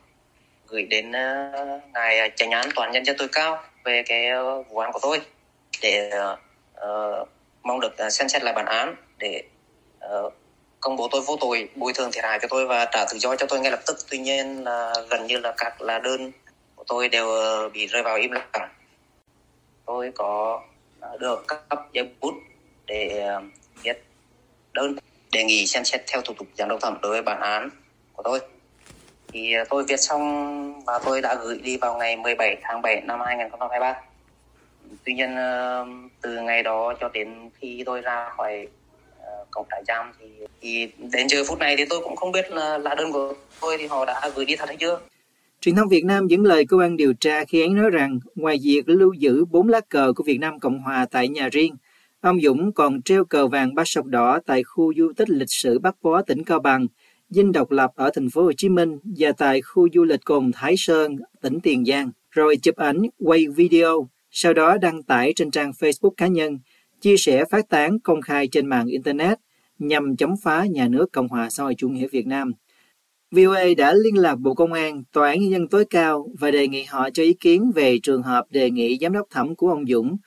gửi 0.67 0.83
đến 0.83 1.09
uh, 1.09 1.81
ngài 1.93 2.31
chánh 2.35 2.51
án 2.51 2.69
toàn 2.75 2.91
nhân 2.91 3.05
dân 3.05 3.15
tối 3.19 3.27
cao 3.31 3.63
về 3.83 4.03
cái 4.05 4.25
uh, 4.59 4.69
vụ 4.69 4.77
án 4.77 4.91
của 4.91 4.99
tôi 5.01 5.21
để 5.81 6.11
uh, 6.33 6.39
uh, 6.81 7.27
mong 7.63 7.79
được 7.79 7.93
uh, 8.05 8.13
xem 8.13 8.29
xét 8.29 8.43
lại 8.43 8.53
bản 8.53 8.65
án 8.65 8.95
để 9.17 9.43
uh, 10.05 10.33
công 10.79 10.95
bố 10.95 11.07
tôi 11.11 11.21
vô 11.21 11.37
tội 11.41 11.69
bồi 11.75 11.93
thường 11.93 12.11
thiệt 12.11 12.23
hại 12.23 12.39
cho 12.41 12.47
tôi 12.47 12.67
và 12.67 12.85
trả 12.85 13.05
tự 13.11 13.17
do 13.17 13.35
cho 13.35 13.45
tôi 13.49 13.59
ngay 13.59 13.71
lập 13.71 13.79
tức. 13.87 13.97
Tuy 14.09 14.17
nhiên 14.17 14.63
là 14.63 14.93
gần 15.09 15.27
như 15.27 15.37
là 15.37 15.53
các 15.57 15.81
là 15.81 15.99
đơn 15.99 16.31
của 16.75 16.83
tôi 16.87 17.09
đều 17.09 17.27
bị 17.73 17.87
rơi 17.87 18.03
vào 18.03 18.17
im 18.17 18.31
lặng. 18.31 18.69
Tôi 19.85 20.11
có 20.15 20.61
được 21.19 21.47
cấp 21.47 21.79
giấy 21.93 22.09
bút 22.19 22.33
để 22.85 23.29
viết 23.83 24.03
đơn 24.73 24.95
đề 25.31 25.43
nghị 25.43 25.67
xem 25.67 25.85
xét 25.85 26.01
theo 26.07 26.21
thủ 26.21 26.33
tục 26.33 26.47
giám 26.57 26.69
đốc 26.69 26.81
thẩm 26.81 26.97
đối 27.01 27.11
với 27.11 27.21
bản 27.21 27.41
án 27.41 27.69
của 28.13 28.23
tôi. 28.23 28.39
Thì 29.33 29.53
tôi 29.69 29.83
viết 29.83 29.99
xong 29.99 30.83
và 30.83 30.99
tôi 31.05 31.21
đã 31.21 31.35
gửi 31.35 31.59
đi 31.63 31.77
vào 31.77 31.97
ngày 31.97 32.15
17 32.15 32.57
tháng 32.61 32.81
7 32.81 33.01
năm 33.01 33.19
2023 33.25 34.01
tuy 35.05 35.13
nhiên 35.13 35.35
ờ, 35.35 35.85
từ 36.21 36.41
ngày 36.41 36.63
đó 36.63 36.93
cho 36.99 37.09
đến 37.13 37.49
khi 37.59 37.83
tôi 37.85 38.01
ra 38.01 38.29
khỏi 38.37 38.67
ờ, 39.21 39.45
cổng 39.51 39.67
trại 39.71 39.83
giam 39.87 40.11
thì, 40.19 40.27
thì 40.61 40.87
đến 41.11 41.27
giờ 41.29 41.43
phút 41.47 41.59
này 41.59 41.75
thì 41.77 41.85
tôi 41.89 41.99
cũng 42.03 42.15
không 42.15 42.31
biết 42.31 42.51
là 42.51 42.77
lá 42.77 42.95
đơn 42.95 43.11
của 43.11 43.33
tôi 43.61 43.77
thì 43.77 43.87
họ 43.87 44.05
đã 44.05 44.29
gửi 44.35 44.45
đi 44.45 44.55
thật 44.55 44.67
hay 44.67 44.77
chưa. 44.77 44.99
Truyền 45.61 45.75
thông 45.75 45.89
Việt 45.89 46.05
Nam 46.05 46.27
dẫn 46.27 46.43
lời 46.43 46.65
cơ 46.65 46.77
quan 46.77 46.97
điều 46.97 47.13
tra 47.13 47.45
khi 47.45 47.61
ấy 47.61 47.69
nói 47.69 47.89
rằng 47.89 48.19
ngoài 48.35 48.59
việc 48.63 48.89
lưu 48.89 49.13
giữ 49.13 49.45
bốn 49.45 49.69
lá 49.69 49.81
cờ 49.89 50.13
của 50.15 50.23
Việt 50.23 50.37
Nam 50.37 50.59
Cộng 50.59 50.79
Hòa 50.79 51.05
tại 51.11 51.27
nhà 51.27 51.49
riêng, 51.51 51.75
ông 52.21 52.41
Dũng 52.41 52.71
còn 52.73 53.01
treo 53.01 53.25
cờ 53.25 53.47
vàng 53.47 53.75
ba 53.75 53.83
sọc 53.85 54.05
đỏ 54.05 54.39
tại 54.45 54.63
khu 54.63 54.93
du 54.97 55.11
tích 55.17 55.29
lịch 55.29 55.51
sử 55.51 55.79
Bắc 55.79 55.95
Bó 56.01 56.21
tỉnh 56.21 56.43
Cao 56.43 56.59
Bằng, 56.59 56.87
dinh 57.29 57.51
độc 57.51 57.71
lập 57.71 57.91
ở 57.95 58.09
thành 58.13 58.29
phố 58.29 58.43
Hồ 58.43 58.51
Chí 58.57 58.69
Minh 58.69 58.99
và 59.17 59.31
tại 59.31 59.61
khu 59.61 59.87
du 59.93 60.03
lịch 60.03 60.25
cồn 60.25 60.51
Thái 60.53 60.77
Sơn, 60.77 61.17
tỉnh 61.41 61.59
Tiền 61.59 61.85
Giang, 61.85 62.11
rồi 62.31 62.57
chụp 62.61 62.75
ảnh, 62.75 63.01
quay 63.19 63.47
video, 63.55 64.07
sau 64.31 64.53
đó 64.53 64.77
đăng 64.77 65.03
tải 65.03 65.33
trên 65.35 65.51
trang 65.51 65.71
Facebook 65.71 66.09
cá 66.17 66.27
nhân, 66.27 66.59
chia 67.01 67.17
sẻ 67.17 67.45
phát 67.51 67.69
tán 67.69 67.99
công 67.99 68.21
khai 68.21 68.47
trên 68.47 68.67
mạng 68.67 68.87
Internet 68.87 69.39
nhằm 69.79 70.15
chống 70.17 70.35
phá 70.43 70.65
nhà 70.65 70.87
nước 70.87 71.11
Cộng 71.11 71.27
hòa 71.27 71.49
xã 71.49 71.63
hội 71.63 71.75
chủ 71.77 71.89
nghĩa 71.89 72.07
Việt 72.07 72.27
Nam. 72.27 72.51
VOA 73.31 73.63
đã 73.77 73.93
liên 73.93 74.17
lạc 74.17 74.35
Bộ 74.35 74.53
Công 74.53 74.73
an, 74.73 75.03
Tòa 75.11 75.29
án 75.29 75.39
Nhân 75.39 75.51
dân 75.51 75.67
tối 75.67 75.85
cao 75.85 76.27
và 76.39 76.51
đề 76.51 76.67
nghị 76.67 76.83
họ 76.83 77.09
cho 77.09 77.23
ý 77.23 77.33
kiến 77.33 77.71
về 77.75 77.99
trường 78.03 78.23
hợp 78.23 78.45
đề 78.49 78.71
nghị 78.71 78.97
giám 79.01 79.13
đốc 79.13 79.27
thẩm 79.29 79.55
của 79.55 79.69
ông 79.69 79.85
Dũng, 79.85 80.17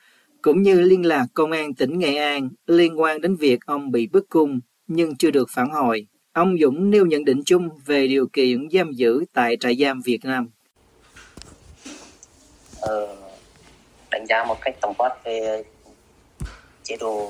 cũng 0.41 0.61
như 0.61 0.81
liên 0.81 1.05
lạc 1.05 1.25
Công 1.33 1.51
an 1.51 1.73
tỉnh 1.73 1.99
Nghệ 1.99 2.15
An 2.15 2.49
liên 2.67 2.99
quan 2.99 3.21
đến 3.21 3.35
việc 3.35 3.59
ông 3.65 3.91
bị 3.91 4.07
bức 4.07 4.29
cung 4.29 4.59
nhưng 4.87 5.15
chưa 5.15 5.31
được 5.31 5.47
phản 5.55 5.69
hồi. 5.69 6.07
Ông 6.33 6.55
Dũng 6.61 6.89
nêu 6.89 7.05
nhận 7.05 7.25
định 7.25 7.41
chung 7.45 7.69
về 7.85 8.07
điều 8.07 8.27
kiện 8.27 8.69
giam 8.71 8.91
giữ 8.91 9.25
tại 9.33 9.57
trại 9.59 9.75
giam 9.75 10.01
Việt 10.01 10.25
Nam. 10.25 10.49
Uh 12.91 13.22
đánh 14.13 14.25
giá 14.25 14.43
một 14.43 14.61
cách 14.61 14.75
tổng 14.81 14.93
quát 14.97 15.23
về 15.23 15.63
chế 16.83 16.97
độ 16.99 17.27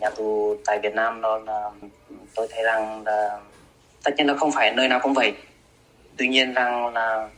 nhà 0.00 0.10
tù 0.10 0.56
tại 0.66 0.78
Việt 0.78 0.94
Nam 0.94 1.20
đó 1.20 1.38
là 1.38 1.70
tôi 2.34 2.48
thấy 2.50 2.62
rằng 2.62 3.02
là 3.04 3.40
tất 4.04 4.10
nhiên 4.16 4.26
là 4.26 4.36
không 4.36 4.52
phải 4.52 4.72
nơi 4.72 4.88
nào 4.88 5.00
cũng 5.02 5.14
vậy. 5.14 5.32
Tuy 6.16 6.28
nhiên 6.28 6.54
rằng 6.54 6.94
là 6.94 7.28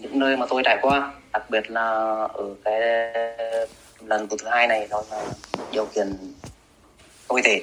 những 0.00 0.18
nơi 0.18 0.36
mà 0.36 0.46
tôi 0.48 0.62
trải 0.64 0.78
qua 0.82 1.12
đặc 1.32 1.50
biệt 1.50 1.70
là 1.70 1.90
ở 2.34 2.54
cái 2.64 2.80
lần 4.00 4.28
thứ 4.28 4.36
hai 4.46 4.66
này 4.66 4.86
đó 4.90 5.02
là 5.10 5.22
điều 5.72 5.86
kiện 5.86 6.16
tồi 7.28 7.40
tệ 7.44 7.60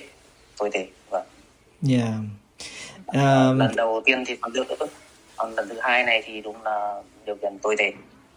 tồi 0.58 0.70
tệ 0.74 0.88
vâng. 1.10 1.26
Yeah. 1.90 2.14
um... 3.08 3.60
lần 3.60 3.76
đầu 3.76 4.02
tiên 4.06 4.24
thì 4.26 4.36
còn 4.36 4.54
được 4.54 4.64
còn 5.36 5.56
lần 5.56 5.70
thứ 5.70 5.80
hai 5.82 6.04
này 6.04 6.22
thì 6.26 6.42
đúng 6.42 6.64
là 6.64 7.02
điều 7.26 7.36
kiện 7.36 7.58
tồi 7.62 7.76
tệ 7.78 7.92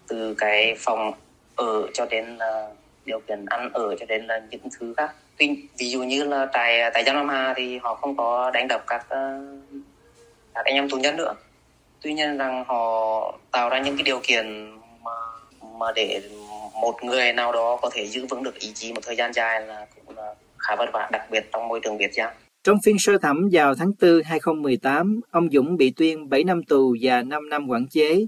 từ 0.08 0.34
cái 0.38 0.74
phòng 0.78 1.12
ở 1.56 1.88
cho 1.94 2.06
đến 2.06 2.36
là 2.36 2.68
điều 3.04 3.20
kiện 3.20 3.44
ăn 3.46 3.70
ở 3.72 3.96
cho 4.00 4.06
đến 4.06 4.26
là 4.26 4.42
những 4.50 4.60
thứ 4.78 4.94
khác. 4.96 5.10
Tuy 5.38 5.56
ví 5.78 5.90
dụ 5.90 6.02
như 6.02 6.24
là 6.24 6.46
tại 6.52 6.80
ờ, 6.80 6.90
tại 6.94 7.04
Giang 7.04 7.16
Nam 7.16 7.28
Hà 7.28 7.54
thì 7.56 7.78
họ 7.78 7.94
không 7.94 8.16
có 8.16 8.50
đánh 8.50 8.68
đập 8.68 8.84
các 8.86 9.06
các 10.54 10.64
anh 10.64 10.74
em 10.74 10.88
tù 10.90 10.96
nhân 10.96 11.16
nữa. 11.16 11.34
Tuy 12.02 12.14
nhiên 12.14 12.38
rằng 12.38 12.64
họ 12.66 13.38
tạo 13.50 13.68
ra 13.68 13.78
những 13.78 13.96
cái 13.96 14.02
điều 14.02 14.20
kiện 14.22 14.70
mà 15.02 15.10
mà 15.78 15.92
để 15.94 16.20
một 16.80 17.04
người 17.04 17.32
nào 17.32 17.52
đó 17.52 17.78
có 17.82 17.90
thể 17.92 18.06
giữ 18.06 18.26
vững 18.26 18.42
được 18.42 18.54
ý 18.58 18.72
chí 18.74 18.92
một 18.92 19.00
thời 19.02 19.16
gian 19.16 19.32
dài 19.32 19.60
là 19.66 19.86
cũng 19.94 20.16
là 20.16 20.34
khá 20.58 20.76
vất 20.76 20.90
vả 20.92 21.08
đặc 21.12 21.30
biệt 21.30 21.44
trong 21.52 21.68
môi 21.68 21.80
trường 21.80 21.98
Việt 21.98 22.14
Giang. 22.14 22.34
trong 22.64 22.76
phiên 22.84 22.96
sơ 22.98 23.18
thẩm 23.18 23.48
vào 23.52 23.74
tháng 23.74 23.92
4 24.02 24.22
2018, 24.24 25.20
ông 25.30 25.48
Dũng 25.52 25.76
bị 25.76 25.92
tuyên 25.96 26.28
7 26.28 26.44
năm 26.44 26.62
tù 26.62 26.96
và 27.00 27.22
5 27.22 27.48
năm 27.48 27.68
quản 27.68 27.86
chế, 27.90 28.26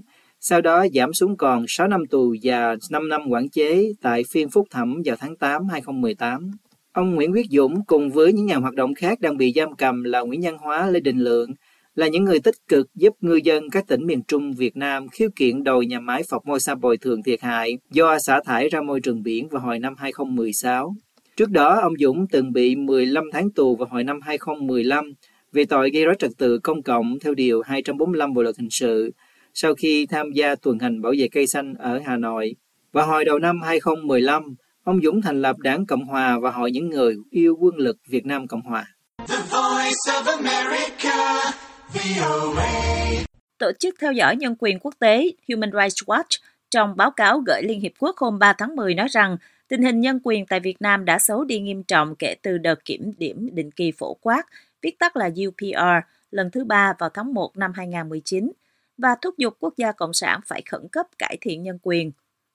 sau 0.49 0.61
đó 0.61 0.85
giảm 0.93 1.13
xuống 1.13 1.37
còn 1.37 1.65
6 1.67 1.87
năm 1.87 2.05
tù 2.05 2.35
và 2.43 2.75
5 2.89 3.09
năm 3.09 3.21
quản 3.29 3.49
chế 3.49 3.93
tại 4.01 4.23
phiên 4.29 4.49
phúc 4.49 4.67
thẩm 4.71 5.01
vào 5.05 5.15
tháng 5.19 5.35
8 5.35 5.67
2018. 5.67 6.51
Ông 6.91 7.15
Nguyễn 7.15 7.31
Quyết 7.31 7.45
Dũng 7.51 7.85
cùng 7.85 8.09
với 8.09 8.33
những 8.33 8.45
nhà 8.45 8.55
hoạt 8.55 8.73
động 8.73 8.95
khác 8.95 9.21
đang 9.21 9.37
bị 9.37 9.53
giam 9.55 9.75
cầm 9.75 10.03
là 10.03 10.19
Nguyễn 10.19 10.41
Nhân 10.41 10.57
Hóa, 10.57 10.89
Lê 10.89 10.99
Đình 10.99 11.19
Lượng 11.19 11.51
là 11.95 12.07
những 12.07 12.23
người 12.23 12.39
tích 12.39 12.55
cực 12.67 12.87
giúp 12.95 13.13
ngư 13.21 13.35
dân 13.35 13.69
các 13.69 13.87
tỉnh 13.87 14.05
miền 14.05 14.21
Trung 14.27 14.53
Việt 14.53 14.77
Nam 14.77 15.07
khiếu 15.07 15.29
kiện 15.35 15.63
đòi 15.63 15.85
nhà 15.85 15.99
máy 15.99 16.23
Formosa 16.29 16.79
bồi 16.79 16.97
thường 16.97 17.23
thiệt 17.23 17.41
hại 17.41 17.77
do 17.91 18.19
xả 18.19 18.39
thải 18.45 18.69
ra 18.69 18.81
môi 18.81 18.99
trường 18.99 19.23
biển 19.23 19.47
vào 19.47 19.61
hồi 19.61 19.79
năm 19.79 19.95
2016. 19.97 20.95
Trước 21.37 21.49
đó, 21.49 21.79
ông 21.81 21.93
Dũng 21.99 22.27
từng 22.31 22.53
bị 22.53 22.75
15 22.75 23.23
tháng 23.33 23.51
tù 23.51 23.75
vào 23.75 23.87
hồi 23.91 24.03
năm 24.03 24.21
2015 24.21 25.13
vì 25.51 25.65
tội 25.65 25.89
gây 25.89 26.05
rối 26.05 26.15
trật 26.19 26.31
tự 26.37 26.59
công 26.59 26.83
cộng 26.83 27.19
theo 27.19 27.33
Điều 27.33 27.61
245 27.61 28.33
Bộ 28.33 28.41
Luật 28.41 28.57
Hình 28.57 28.69
sự 28.69 29.11
sau 29.59 29.75
khi 29.75 30.05
tham 30.05 30.31
gia 30.31 30.55
tuần 30.55 30.79
hành 30.79 31.01
bảo 31.01 31.13
vệ 31.17 31.27
cây 31.31 31.47
xanh 31.47 31.73
ở 31.73 32.01
Hà 32.05 32.17
Nội. 32.17 32.55
Và 32.91 33.03
hồi 33.03 33.25
đầu 33.25 33.39
năm 33.39 33.61
2015, 33.61 34.55
ông 34.83 34.99
Dũng 35.03 35.21
thành 35.21 35.41
lập 35.41 35.57
Đảng 35.59 35.85
Cộng 35.85 36.05
Hòa 36.05 36.39
và 36.39 36.51
Hội 36.51 36.71
những 36.71 36.89
người 36.89 37.15
yêu 37.29 37.57
quân 37.59 37.75
lực 37.75 37.97
Việt 38.07 38.25
Nam 38.25 38.47
Cộng 38.47 38.61
Hòa. 38.61 38.85
Tổ 43.57 43.71
chức 43.79 43.95
theo 43.99 44.11
dõi 44.11 44.35
nhân 44.35 44.55
quyền 44.59 44.79
quốc 44.79 44.95
tế 44.99 45.31
Human 45.49 45.71
Rights 45.71 46.03
Watch 46.05 46.39
trong 46.69 46.97
báo 46.97 47.11
cáo 47.11 47.39
gửi 47.39 47.61
Liên 47.63 47.81
Hiệp 47.81 47.91
Quốc 47.99 48.17
hôm 48.17 48.39
3 48.39 48.53
tháng 48.53 48.75
10 48.75 48.93
nói 48.93 49.07
rằng 49.11 49.37
tình 49.67 49.83
hình 49.83 50.01
nhân 50.01 50.19
quyền 50.23 50.45
tại 50.45 50.59
Việt 50.59 50.81
Nam 50.81 51.05
đã 51.05 51.19
xấu 51.19 51.43
đi 51.43 51.59
nghiêm 51.59 51.83
trọng 51.83 52.15
kể 52.15 52.35
từ 52.41 52.57
đợt 52.57 52.85
kiểm 52.85 53.13
điểm 53.17 53.49
định 53.51 53.71
kỳ 53.71 53.91
phổ 53.91 54.13
quát, 54.13 54.43
viết 54.81 54.99
tắt 54.99 55.15
là 55.17 55.29
UPR, 55.47 56.07
lần 56.31 56.51
thứ 56.51 56.63
ba 56.63 56.93
vào 56.99 57.09
tháng 57.13 57.33
1 57.33 57.57
năm 57.57 57.71
2019, 57.75 58.51
và 58.97 59.15
thúc 59.21 59.37
giục 59.37 59.57
quốc 59.59 59.73
gia 59.77 59.91
Cộng 59.91 60.13
sản 60.13 60.39
phải 60.47 60.61
khẩn 60.65 60.87
cấp 60.91 61.05
cải 61.17 61.37
thiện 61.41 61.63
nhân 61.63 61.79
quyền. 61.81 62.11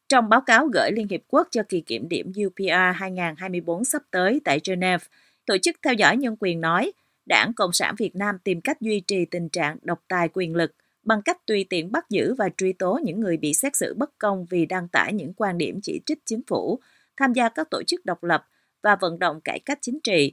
Trong 0.08 0.28
báo 0.28 0.40
cáo 0.40 0.66
gửi 0.66 0.90
Liên 0.92 1.08
Hiệp 1.08 1.20
Quốc 1.28 1.48
cho 1.50 1.62
kỳ 1.68 1.80
kiểm 1.80 2.08
điểm 2.08 2.32
UPR 2.46 2.96
2024 2.96 3.84
sắp 3.84 4.02
tới 4.10 4.40
tại 4.44 4.60
Geneva, 4.64 5.04
Tổ 5.46 5.58
chức 5.58 5.76
theo 5.82 5.94
dõi 5.94 6.16
nhân 6.16 6.36
quyền 6.40 6.60
nói, 6.60 6.92
Đảng 7.26 7.52
Cộng 7.56 7.72
sản 7.72 7.94
Việt 7.98 8.16
Nam 8.16 8.38
tìm 8.44 8.60
cách 8.60 8.80
duy 8.80 9.00
trì 9.00 9.24
tình 9.24 9.48
trạng 9.48 9.76
độc 9.82 10.04
tài 10.08 10.28
quyền 10.32 10.56
lực 10.56 10.74
bằng 11.02 11.22
cách 11.22 11.46
tùy 11.46 11.66
tiện 11.70 11.92
bắt 11.92 12.10
giữ 12.10 12.34
và 12.34 12.48
truy 12.56 12.72
tố 12.72 13.00
những 13.04 13.20
người 13.20 13.36
bị 13.36 13.54
xét 13.54 13.76
xử 13.76 13.94
bất 13.94 14.18
công 14.18 14.46
vì 14.50 14.66
đăng 14.66 14.88
tải 14.88 15.12
những 15.12 15.32
quan 15.36 15.58
điểm 15.58 15.80
chỉ 15.82 16.00
trích 16.06 16.18
chính 16.26 16.42
phủ, 16.46 16.80
tham 17.16 17.32
gia 17.32 17.48
các 17.48 17.70
tổ 17.70 17.82
chức 17.82 18.06
độc 18.06 18.24
lập 18.24 18.46
và 18.82 18.96
vận 18.96 19.18
động 19.18 19.40
cải 19.40 19.58
cách 19.58 19.78
chính 19.80 20.00
trị. 20.00 20.32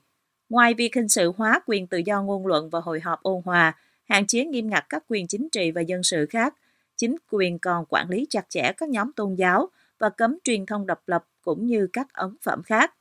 Ngoài 0.49 0.73
việc 0.73 0.95
hình 0.95 1.09
sự 1.09 1.33
hóa 1.37 1.61
quyền 1.65 1.87
tự 1.87 1.97
do 1.97 2.21
ngôn 2.21 2.47
luận 2.47 2.69
và 2.69 2.79
hội 2.79 2.99
họp 2.99 3.23
ôn 3.23 3.41
hòa, 3.45 3.75
hạn 4.09 4.27
chế 4.27 4.45
nghiêm 4.45 4.69
ngặt 4.69 4.85
các 4.89 5.03
quyền 5.07 5.27
chính 5.27 5.49
trị 5.49 5.71
và 5.71 5.81
dân 5.81 6.03
sự 6.03 6.25
khác, 6.25 6.55
chính 6.97 7.15
quyền 7.31 7.59
còn 7.59 7.85
quản 7.89 8.09
lý 8.09 8.27
chặt 8.29 8.45
chẽ 8.49 8.71
các 8.77 8.89
nhóm 8.89 9.11
tôn 9.11 9.35
giáo 9.35 9.69
và 9.99 10.09
cấm 10.09 10.37
truyền 10.43 10.65
thông 10.65 10.85
độc 10.85 11.03
lập 11.07 11.25
cũng 11.41 11.65
như 11.65 11.87
các 11.93 12.13
ấn 12.13 12.35
phẩm 12.41 12.63
khác. 12.63 12.93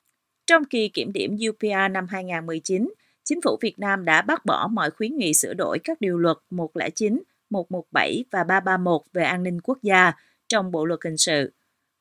Trong 0.46 0.64
kỳ 0.64 0.88
kiểm 0.88 1.12
điểm 1.12 1.36
UPR 1.48 1.92
năm 1.92 2.06
2019, 2.08 2.92
chính 3.24 3.40
phủ 3.42 3.56
Việt 3.60 3.78
Nam 3.78 4.04
đã 4.04 4.22
bác 4.22 4.44
bỏ 4.44 4.68
mọi 4.72 4.90
khuyến 4.90 5.16
nghị 5.16 5.34
sửa 5.34 5.54
đổi 5.54 5.78
các 5.84 6.00
điều 6.00 6.18
luật 6.18 6.36
109, 6.50 7.22
117 7.50 8.24
và 8.30 8.44
331 8.44 9.02
về 9.12 9.24
an 9.24 9.42
ninh 9.42 9.60
quốc 9.60 9.78
gia 9.82 10.12
trong 10.48 10.70
Bộ 10.70 10.84
luật 10.84 11.00
hình 11.04 11.16
sự. 11.16 11.52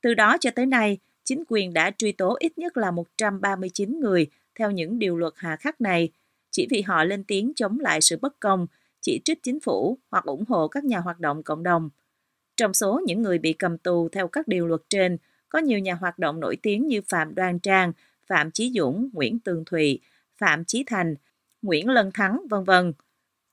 Từ 0.02 0.14
đó 0.14 0.38
cho 0.40 0.52
tới 0.52 0.66
nay, 0.66 0.98
chính 1.24 1.44
quyền 1.48 1.74
đã 1.74 1.92
truy 1.98 2.12
tố 2.12 2.36
ít 2.40 2.58
nhất 2.58 2.78
là 2.78 2.92
139 2.92 4.00
người 4.00 4.28
theo 4.60 4.72
những 4.72 5.00
điều 5.00 5.18
luật 5.18 5.34
hà 5.36 5.56
khắc 5.56 5.82
này, 5.82 6.10
chỉ 6.52 6.68
vì 6.70 6.82
họ 6.82 7.04
lên 7.04 7.24
tiếng 7.24 7.54
chống 7.56 7.80
lại 7.80 8.02
sự 8.02 8.18
bất 8.22 8.40
công, 8.40 8.68
chỉ 9.08 9.22
trích 9.26 9.44
chính 9.44 9.60
phủ 9.60 10.00
hoặc 10.12 10.24
ủng 10.26 10.44
hộ 10.48 10.68
các 10.68 10.84
nhà 10.84 11.00
hoạt 11.00 11.20
động 11.20 11.44
cộng 11.44 11.64
đồng. 11.64 11.90
Trong 12.58 12.74
số 12.74 13.02
những 13.06 13.22
người 13.22 13.38
bị 13.38 13.54
cầm 13.54 13.78
tù 13.78 14.10
theo 14.10 14.28
các 14.28 14.48
điều 14.48 14.68
luật 14.68 14.82
trên, 14.90 15.18
có 15.50 15.60
nhiều 15.60 15.80
nhà 15.80 15.94
hoạt 15.94 16.20
động 16.20 16.40
nổi 16.40 16.58
tiếng 16.64 16.88
như 16.88 17.02
Phạm 17.10 17.36
Đoan 17.36 17.60
Trang, 17.60 17.92
Phạm 18.28 18.52
Chí 18.52 18.72
Dũng, 18.76 19.10
Nguyễn 19.14 19.40
Tường 19.40 19.64
Thụy, 19.66 20.00
Phạm 20.38 20.66
Chí 20.66 20.84
Thành, 20.88 21.16
Nguyễn 21.62 21.90
Lân 21.90 22.12
Thắng, 22.14 22.42
vân 22.50 22.64
vân. 22.64 22.94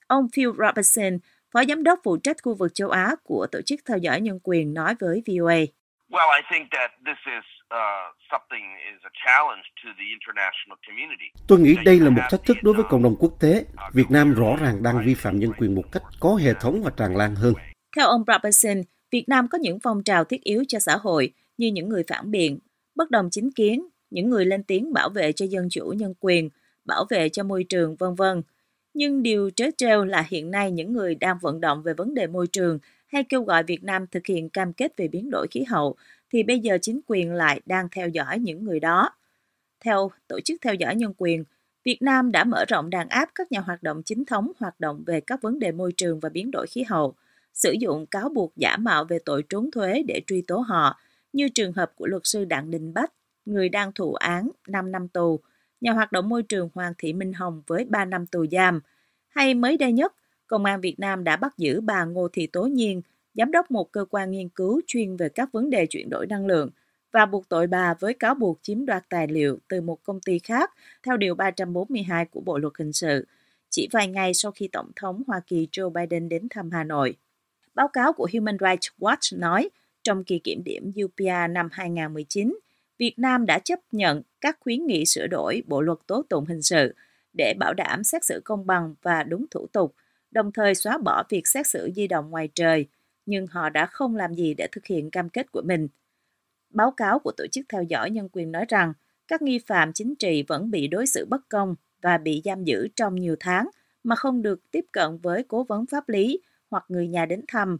Ông 0.07 0.27
Phil 0.33 0.49
Robertson, 0.57 1.17
Phó 1.51 1.63
Giám 1.65 1.83
đốc 1.83 1.99
phụ 2.03 2.17
trách 2.17 2.37
khu 2.43 2.55
vực 2.55 2.73
châu 2.73 2.89
Á 2.89 3.15
của 3.23 3.47
Tổ 3.51 3.61
chức 3.61 3.79
Theo 3.85 3.97
dõi 3.97 4.21
Nhân 4.21 4.39
quyền 4.43 4.73
nói 4.73 4.95
với 4.99 5.23
VOA. 5.27 5.59
Well, 6.09 6.31
I 6.35 6.41
think 6.51 6.67
that 6.71 6.91
this 7.05 7.17
is 7.25 7.54
Tôi 11.47 11.59
nghĩ 11.59 11.75
đây 11.85 11.99
là 11.99 12.09
một 12.09 12.21
thách 12.31 12.45
thức 12.45 12.57
đối 12.61 12.73
với 12.73 12.83
cộng 12.89 13.03
đồng 13.03 13.15
quốc 13.19 13.33
tế. 13.39 13.65
Việt 13.93 14.11
Nam 14.11 14.33
rõ 14.33 14.55
ràng 14.61 14.83
đang 14.83 15.05
vi 15.05 15.13
phạm 15.13 15.39
nhân 15.39 15.51
quyền 15.57 15.75
một 15.75 15.83
cách 15.91 16.03
có 16.19 16.35
hệ 16.35 16.53
thống 16.53 16.81
và 16.83 16.91
tràn 16.97 17.17
lan 17.17 17.35
hơn. 17.35 17.53
Theo 17.95 18.07
ông 18.07 18.23
Robertson, 18.27 18.81
Việt 19.11 19.29
Nam 19.29 19.47
có 19.47 19.57
những 19.57 19.79
phong 19.79 20.03
trào 20.03 20.23
thiết 20.23 20.43
yếu 20.43 20.63
cho 20.67 20.79
xã 20.79 20.97
hội 20.97 21.33
như 21.57 21.67
những 21.67 21.89
người 21.89 22.03
phản 22.07 22.31
biện, 22.31 22.59
bất 22.95 23.11
đồng 23.11 23.29
chính 23.31 23.51
kiến, 23.51 23.87
những 24.09 24.29
người 24.29 24.45
lên 24.45 24.63
tiếng 24.63 24.93
bảo 24.93 25.09
vệ 25.09 25.31
cho 25.31 25.45
dân 25.45 25.67
chủ 25.69 25.93
nhân 25.97 26.13
quyền, 26.19 26.49
bảo 26.85 27.05
vệ 27.09 27.29
cho 27.29 27.43
môi 27.43 27.65
trường, 27.69 27.95
vân 27.95 28.15
vân. 28.15 28.41
Nhưng 28.93 29.23
điều 29.23 29.49
trớ 29.49 29.65
trêu 29.77 30.05
là 30.05 30.25
hiện 30.29 30.51
nay 30.51 30.71
những 30.71 30.93
người 30.93 31.15
đang 31.15 31.37
vận 31.41 31.61
động 31.61 31.83
về 31.83 31.93
vấn 31.93 32.13
đề 32.13 32.27
môi 32.27 32.47
trường 32.47 32.79
hay 33.07 33.23
kêu 33.23 33.43
gọi 33.43 33.63
Việt 33.63 33.83
Nam 33.83 34.07
thực 34.11 34.25
hiện 34.27 34.49
cam 34.49 34.73
kết 34.73 34.97
về 34.97 35.07
biến 35.07 35.29
đổi 35.29 35.47
khí 35.51 35.63
hậu, 35.63 35.95
thì 36.33 36.43
bây 36.43 36.59
giờ 36.59 36.77
chính 36.81 36.99
quyền 37.07 37.33
lại 37.33 37.61
đang 37.65 37.87
theo 37.91 38.09
dõi 38.09 38.39
những 38.39 38.63
người 38.63 38.79
đó. 38.79 39.09
Theo 39.79 40.11
Tổ 40.27 40.39
chức 40.45 40.61
Theo 40.61 40.73
dõi 40.73 40.95
Nhân 40.95 41.13
quyền, 41.17 41.43
Việt 41.83 42.01
Nam 42.01 42.31
đã 42.31 42.43
mở 42.43 42.65
rộng 42.67 42.89
đàn 42.89 43.09
áp 43.09 43.29
các 43.35 43.51
nhà 43.51 43.59
hoạt 43.59 43.83
động 43.83 44.01
chính 44.05 44.25
thống 44.25 44.51
hoạt 44.59 44.79
động 44.79 45.03
về 45.07 45.21
các 45.21 45.41
vấn 45.41 45.59
đề 45.59 45.71
môi 45.71 45.91
trường 45.97 46.19
và 46.19 46.29
biến 46.29 46.51
đổi 46.51 46.67
khí 46.67 46.83
hậu, 46.83 47.15
sử 47.53 47.71
dụng 47.79 48.05
cáo 48.05 48.29
buộc 48.29 48.53
giả 48.55 48.77
mạo 48.77 49.05
về 49.05 49.19
tội 49.25 49.43
trốn 49.49 49.71
thuế 49.71 50.03
để 50.07 50.21
truy 50.27 50.41
tố 50.41 50.57
họ, 50.57 50.99
như 51.33 51.49
trường 51.49 51.73
hợp 51.73 51.91
của 51.95 52.07
luật 52.07 52.21
sư 52.25 52.45
Đặng 52.45 52.71
Đình 52.71 52.93
Bách, 52.93 53.13
người 53.45 53.69
đang 53.69 53.91
thụ 53.91 54.13
án 54.13 54.49
5 54.67 54.91
năm 54.91 55.07
tù, 55.07 55.39
nhà 55.81 55.91
hoạt 55.91 56.11
động 56.11 56.29
môi 56.29 56.43
trường 56.43 56.69
Hoàng 56.73 56.93
Thị 56.97 57.13
Minh 57.13 57.33
Hồng 57.33 57.61
với 57.67 57.85
3 57.85 58.05
năm 58.05 58.27
tù 58.27 58.45
giam. 58.51 58.81
Hay 59.27 59.53
mới 59.53 59.77
đây 59.77 59.91
nhất, 59.91 60.13
Công 60.47 60.65
an 60.65 60.81
Việt 60.81 60.99
Nam 60.99 61.23
đã 61.23 61.35
bắt 61.35 61.57
giữ 61.57 61.81
bà 61.81 62.05
Ngô 62.05 62.27
Thị 62.33 62.47
Tố 62.47 62.63
Nhiên, 62.63 63.01
giám 63.35 63.51
đốc 63.51 63.71
một 63.71 63.91
cơ 63.91 64.05
quan 64.09 64.31
nghiên 64.31 64.49
cứu 64.49 64.81
chuyên 64.87 65.15
về 65.15 65.29
các 65.29 65.51
vấn 65.51 65.69
đề 65.69 65.85
chuyển 65.85 66.09
đổi 66.09 66.27
năng 66.27 66.45
lượng, 66.45 66.69
và 67.11 67.25
buộc 67.25 67.49
tội 67.49 67.67
bà 67.67 67.93
với 67.93 68.13
cáo 68.13 68.35
buộc 68.35 68.59
chiếm 68.61 68.85
đoạt 68.85 69.03
tài 69.09 69.27
liệu 69.27 69.57
từ 69.67 69.81
một 69.81 70.03
công 70.03 70.19
ty 70.19 70.39
khác 70.39 70.73
theo 71.03 71.17
Điều 71.17 71.35
342 71.35 72.25
của 72.25 72.41
Bộ 72.41 72.57
Luật 72.57 72.73
Hình 72.79 72.93
sự, 72.93 73.25
chỉ 73.69 73.87
vài 73.91 74.07
ngày 74.07 74.33
sau 74.33 74.51
khi 74.51 74.67
Tổng 74.67 74.91
thống 74.95 75.23
Hoa 75.27 75.39
Kỳ 75.47 75.67
Joe 75.71 75.89
Biden 75.89 76.29
đến 76.29 76.47
thăm 76.49 76.71
Hà 76.71 76.83
Nội. 76.83 77.15
Báo 77.75 77.87
cáo 77.87 78.13
của 78.13 78.27
Human 78.33 78.57
Rights 78.59 78.87
Watch 78.99 79.39
nói, 79.39 79.69
trong 80.03 80.23
kỳ 80.23 80.39
kiểm 80.39 80.63
điểm 80.63 80.91
UPR 81.05 81.51
năm 81.51 81.69
2019, 81.71 82.57
Việt 82.97 83.19
Nam 83.19 83.45
đã 83.45 83.59
chấp 83.59 83.79
nhận 83.91 84.21
các 84.41 84.57
khuyến 84.59 84.85
nghị 84.85 85.05
sửa 85.05 85.27
đổi 85.27 85.63
Bộ 85.67 85.81
luật 85.81 85.97
tố 86.07 86.23
tụng 86.29 86.45
hình 86.45 86.61
sự 86.61 86.95
để 87.33 87.53
bảo 87.59 87.73
đảm 87.73 88.03
xét 88.03 88.25
xử 88.25 88.41
công 88.45 88.65
bằng 88.65 88.95
và 89.01 89.23
đúng 89.23 89.45
thủ 89.51 89.67
tục, 89.67 89.95
đồng 90.31 90.51
thời 90.51 90.75
xóa 90.75 90.97
bỏ 90.97 91.23
việc 91.29 91.47
xét 91.47 91.67
xử 91.67 91.91
di 91.95 92.07
động 92.07 92.29
ngoài 92.29 92.49
trời, 92.55 92.87
nhưng 93.25 93.47
họ 93.47 93.69
đã 93.69 93.85
không 93.85 94.15
làm 94.15 94.33
gì 94.33 94.53
để 94.53 94.67
thực 94.71 94.85
hiện 94.85 95.11
cam 95.11 95.29
kết 95.29 95.51
của 95.51 95.61
mình. 95.61 95.87
Báo 96.69 96.91
cáo 96.91 97.19
của 97.19 97.31
Tổ 97.37 97.47
chức 97.51 97.65
Theo 97.69 97.83
dõi 97.83 98.11
Nhân 98.11 98.29
quyền 98.31 98.51
nói 98.51 98.65
rằng 98.69 98.93
các 99.27 99.41
nghi 99.41 99.59
phạm 99.59 99.93
chính 99.93 100.15
trị 100.15 100.43
vẫn 100.47 100.71
bị 100.71 100.87
đối 100.87 101.05
xử 101.07 101.25
bất 101.25 101.49
công 101.49 101.75
và 102.01 102.17
bị 102.17 102.41
giam 102.45 102.63
giữ 102.63 102.87
trong 102.95 103.15
nhiều 103.15 103.35
tháng 103.39 103.69
mà 104.03 104.15
không 104.15 104.41
được 104.41 104.71
tiếp 104.71 104.85
cận 104.91 105.17
với 105.17 105.43
cố 105.43 105.63
vấn 105.63 105.85
pháp 105.85 106.09
lý 106.09 106.39
hoặc 106.69 106.85
người 106.87 107.07
nhà 107.07 107.25
đến 107.25 107.41
thăm. 107.47 107.77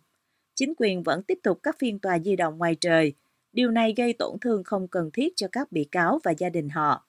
Chính 0.55 0.73
quyền 0.77 1.03
vẫn 1.03 1.23
tiếp 1.23 1.39
tục 1.43 1.59
các 1.63 1.75
phiên 1.79 1.99
tòa 1.99 2.19
di 2.19 2.35
động 2.35 2.57
ngoài 2.57 2.75
trời. 2.75 3.13
Điều 3.53 3.71
này 3.71 3.93
gây 3.97 4.13
tổn 4.13 4.39
thương 4.41 4.63
không 4.63 4.87
cần 4.87 5.09
thiết 5.13 5.33
cho 5.35 5.47
các 5.51 5.71
bị 5.71 5.83
cáo 5.83 6.19
và 6.23 6.31
gia 6.37 6.49
đình 6.49 6.69
họ. 6.69 7.07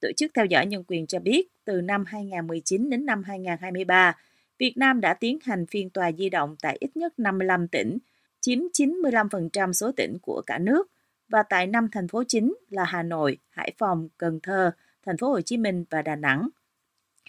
Tổ 0.00 0.08
chức 0.16 0.30
theo 0.34 0.44
dõi 0.44 0.66
nhân 0.66 0.84
quyền 0.86 1.06
cho 1.06 1.18
biết, 1.18 1.48
từ 1.64 1.80
năm 1.80 2.04
2019 2.06 2.90
đến 2.90 3.06
năm 3.06 3.22
2023, 3.22 4.16
Việt 4.58 4.76
Nam 4.76 5.00
đã 5.00 5.14
tiến 5.14 5.38
hành 5.42 5.66
phiên 5.66 5.90
tòa 5.90 6.12
di 6.12 6.30
động 6.30 6.56
tại 6.62 6.76
ít 6.80 6.96
nhất 6.96 7.18
55 7.18 7.68
tỉnh, 7.68 7.98
chiếm 8.40 8.58
95% 8.58 9.72
số 9.72 9.92
tỉnh 9.92 10.18
của 10.22 10.42
cả 10.46 10.58
nước, 10.58 10.90
và 11.28 11.42
tại 11.42 11.66
năm 11.66 11.88
thành 11.92 12.08
phố 12.08 12.22
chính 12.28 12.54
là 12.68 12.84
Hà 12.84 13.02
Nội, 13.02 13.38
Hải 13.50 13.72
Phòng, 13.78 14.08
Cần 14.18 14.40
Thơ, 14.42 14.70
thành 15.06 15.16
phố 15.16 15.28
Hồ 15.28 15.40
Chí 15.40 15.56
Minh 15.56 15.84
và 15.90 16.02
Đà 16.02 16.16
Nẵng. 16.16 16.48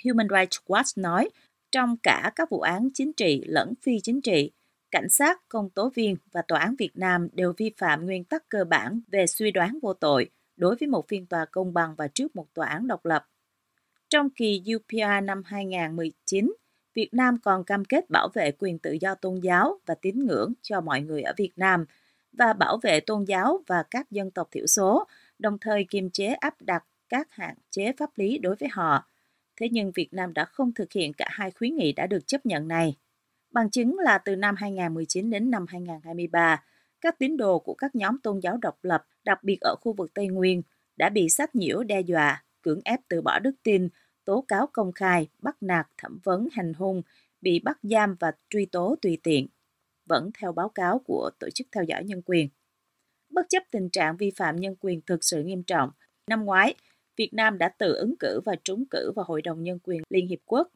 Human 0.05 0.27
Rights 0.29 0.57
Watch 0.65 1.01
nói, 1.01 1.29
trong 1.71 1.97
cả 2.03 2.31
các 2.35 2.49
vụ 2.49 2.59
án 2.59 2.89
chính 2.93 3.13
trị 3.13 3.43
lẫn 3.45 3.73
phi 3.81 3.99
chính 4.03 4.21
trị, 4.21 4.51
cảnh 4.91 5.09
sát, 5.09 5.49
công 5.49 5.69
tố 5.69 5.91
viên 5.95 6.15
và 6.31 6.41
tòa 6.41 6.59
án 6.59 6.75
Việt 6.75 6.91
Nam 6.95 7.27
đều 7.33 7.53
vi 7.57 7.71
phạm 7.77 8.05
nguyên 8.05 8.23
tắc 8.23 8.49
cơ 8.49 8.63
bản 8.63 9.01
về 9.07 9.27
suy 9.27 9.51
đoán 9.51 9.79
vô 9.81 9.93
tội 9.93 10.29
đối 10.55 10.75
với 10.75 10.87
một 10.87 11.07
phiên 11.07 11.25
tòa 11.25 11.45
công 11.45 11.73
bằng 11.73 11.95
và 11.95 12.07
trước 12.07 12.35
một 12.35 12.53
tòa 12.53 12.67
án 12.67 12.87
độc 12.87 13.05
lập. 13.05 13.27
Trong 14.09 14.29
kỳ 14.29 14.63
UPR 14.75 15.23
năm 15.23 15.41
2019, 15.45 16.53
Việt 16.95 17.13
Nam 17.13 17.37
còn 17.43 17.63
cam 17.63 17.85
kết 17.85 18.09
bảo 18.09 18.29
vệ 18.33 18.51
quyền 18.51 18.79
tự 18.79 18.97
do 19.01 19.15
tôn 19.15 19.39
giáo 19.39 19.79
và 19.85 19.95
tín 19.95 20.25
ngưỡng 20.25 20.53
cho 20.61 20.81
mọi 20.81 21.01
người 21.01 21.21
ở 21.21 21.33
Việt 21.37 21.51
Nam 21.55 21.85
và 22.33 22.53
bảo 22.53 22.77
vệ 22.83 22.99
tôn 22.99 23.23
giáo 23.23 23.63
và 23.67 23.83
các 23.91 24.11
dân 24.11 24.31
tộc 24.31 24.47
thiểu 24.51 24.67
số, 24.67 25.07
đồng 25.39 25.57
thời 25.59 25.85
kiềm 25.89 26.09
chế 26.09 26.25
áp 26.25 26.61
đặt 26.61 26.83
các 27.09 27.27
hạn 27.31 27.55
chế 27.69 27.91
pháp 27.97 28.09
lý 28.15 28.37
đối 28.37 28.55
với 28.55 28.69
họ. 28.69 29.09
Thế 29.55 29.69
nhưng 29.71 29.91
Việt 29.91 30.13
Nam 30.13 30.33
đã 30.33 30.45
không 30.45 30.73
thực 30.73 30.93
hiện 30.93 31.13
cả 31.13 31.27
hai 31.29 31.51
khuyến 31.51 31.75
nghị 31.75 31.93
đã 31.93 32.07
được 32.07 32.27
chấp 32.27 32.45
nhận 32.45 32.67
này. 32.67 32.95
Bằng 33.51 33.69
chứng 33.69 33.99
là 33.99 34.17
từ 34.17 34.35
năm 34.35 34.55
2019 34.55 35.29
đến 35.29 35.51
năm 35.51 35.65
2023, 35.67 36.63
các 37.01 37.19
tín 37.19 37.37
đồ 37.37 37.59
của 37.59 37.73
các 37.73 37.95
nhóm 37.95 38.17
tôn 38.19 38.39
giáo 38.39 38.57
độc 38.57 38.77
lập, 38.81 39.05
đặc 39.23 39.43
biệt 39.43 39.57
ở 39.61 39.75
khu 39.81 39.93
vực 39.93 40.13
Tây 40.13 40.27
Nguyên, 40.27 40.61
đã 40.97 41.09
bị 41.09 41.29
sách 41.29 41.55
nhiễu 41.55 41.83
đe 41.83 42.01
dọa, 42.01 42.43
cưỡng 42.61 42.79
ép 42.85 42.99
từ 43.09 43.21
bỏ 43.21 43.39
đức 43.39 43.55
tin, 43.63 43.89
tố 44.25 44.45
cáo 44.47 44.67
công 44.73 44.91
khai, 44.91 45.27
bắt 45.39 45.63
nạt, 45.63 45.87
thẩm 45.97 46.19
vấn, 46.23 46.47
hành 46.51 46.73
hung, 46.73 47.01
bị 47.41 47.59
bắt 47.59 47.79
giam 47.83 48.15
và 48.19 48.31
truy 48.49 48.65
tố 48.65 48.95
tùy 49.01 49.17
tiện. 49.23 49.47
Vẫn 50.05 50.29
theo 50.39 50.51
báo 50.51 50.69
cáo 50.69 50.99
của 50.99 51.29
Tổ 51.39 51.49
chức 51.49 51.67
Theo 51.71 51.83
dõi 51.83 52.03
Nhân 52.03 52.21
quyền. 52.25 52.49
Bất 53.29 53.45
chấp 53.49 53.63
tình 53.71 53.89
trạng 53.89 54.17
vi 54.17 54.31
phạm 54.35 54.55
nhân 54.55 54.75
quyền 54.79 55.01
thực 55.01 55.23
sự 55.23 55.43
nghiêm 55.43 55.63
trọng, 55.63 55.89
năm 56.27 56.45
ngoái, 56.45 56.75
Việt 57.15 57.33
Nam 57.33 57.57
đã 57.57 57.69
tự 57.69 57.95
ứng 57.95 58.15
cử 58.19 58.41
và 58.45 58.55
trúng 58.63 58.85
cử 58.89 59.11
vào 59.15 59.25
Hội 59.25 59.41
đồng 59.41 59.63
Nhân 59.63 59.79
quyền 59.83 60.01
Liên 60.09 60.27
Hiệp 60.27 60.39
Quốc. 60.45 60.71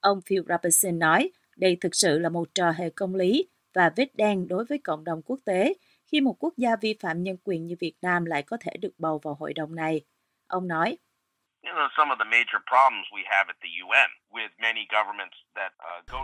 Ông 0.00 0.20
Phil 0.26 0.40
Robertson 0.48 0.98
nói, 0.98 1.30
đây 1.56 1.76
thực 1.80 1.94
sự 1.94 2.18
là 2.18 2.28
một 2.28 2.54
trò 2.54 2.70
hề 2.70 2.90
công 2.90 3.14
lý 3.14 3.48
và 3.74 3.92
vết 3.96 4.16
đen 4.16 4.48
đối 4.48 4.64
với 4.64 4.78
cộng 4.78 5.04
đồng 5.04 5.22
quốc 5.22 5.40
tế 5.44 5.74
khi 6.06 6.20
một 6.20 6.36
quốc 6.38 6.54
gia 6.56 6.76
vi 6.76 6.96
phạm 7.00 7.22
nhân 7.22 7.36
quyền 7.44 7.66
như 7.66 7.74
Việt 7.80 7.94
Nam 8.02 8.24
lại 8.24 8.42
có 8.42 8.56
thể 8.60 8.72
được 8.80 8.92
bầu 8.98 9.20
vào 9.22 9.34
hội 9.34 9.52
đồng 9.54 9.74
này. 9.74 10.00
Ông 10.46 10.68
nói, 10.68 10.98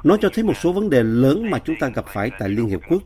nó 0.04 0.16
cho 0.20 0.28
thấy 0.34 0.44
một 0.44 0.56
số 0.56 0.72
vấn 0.72 0.90
đề 0.90 1.02
lớn 1.02 1.50
mà 1.50 1.58
chúng 1.58 1.76
ta 1.80 1.88
gặp 1.88 2.04
phải 2.08 2.30
tại 2.38 2.48
Liên 2.48 2.66
Hiệp 2.66 2.80
Quốc. 2.88 3.02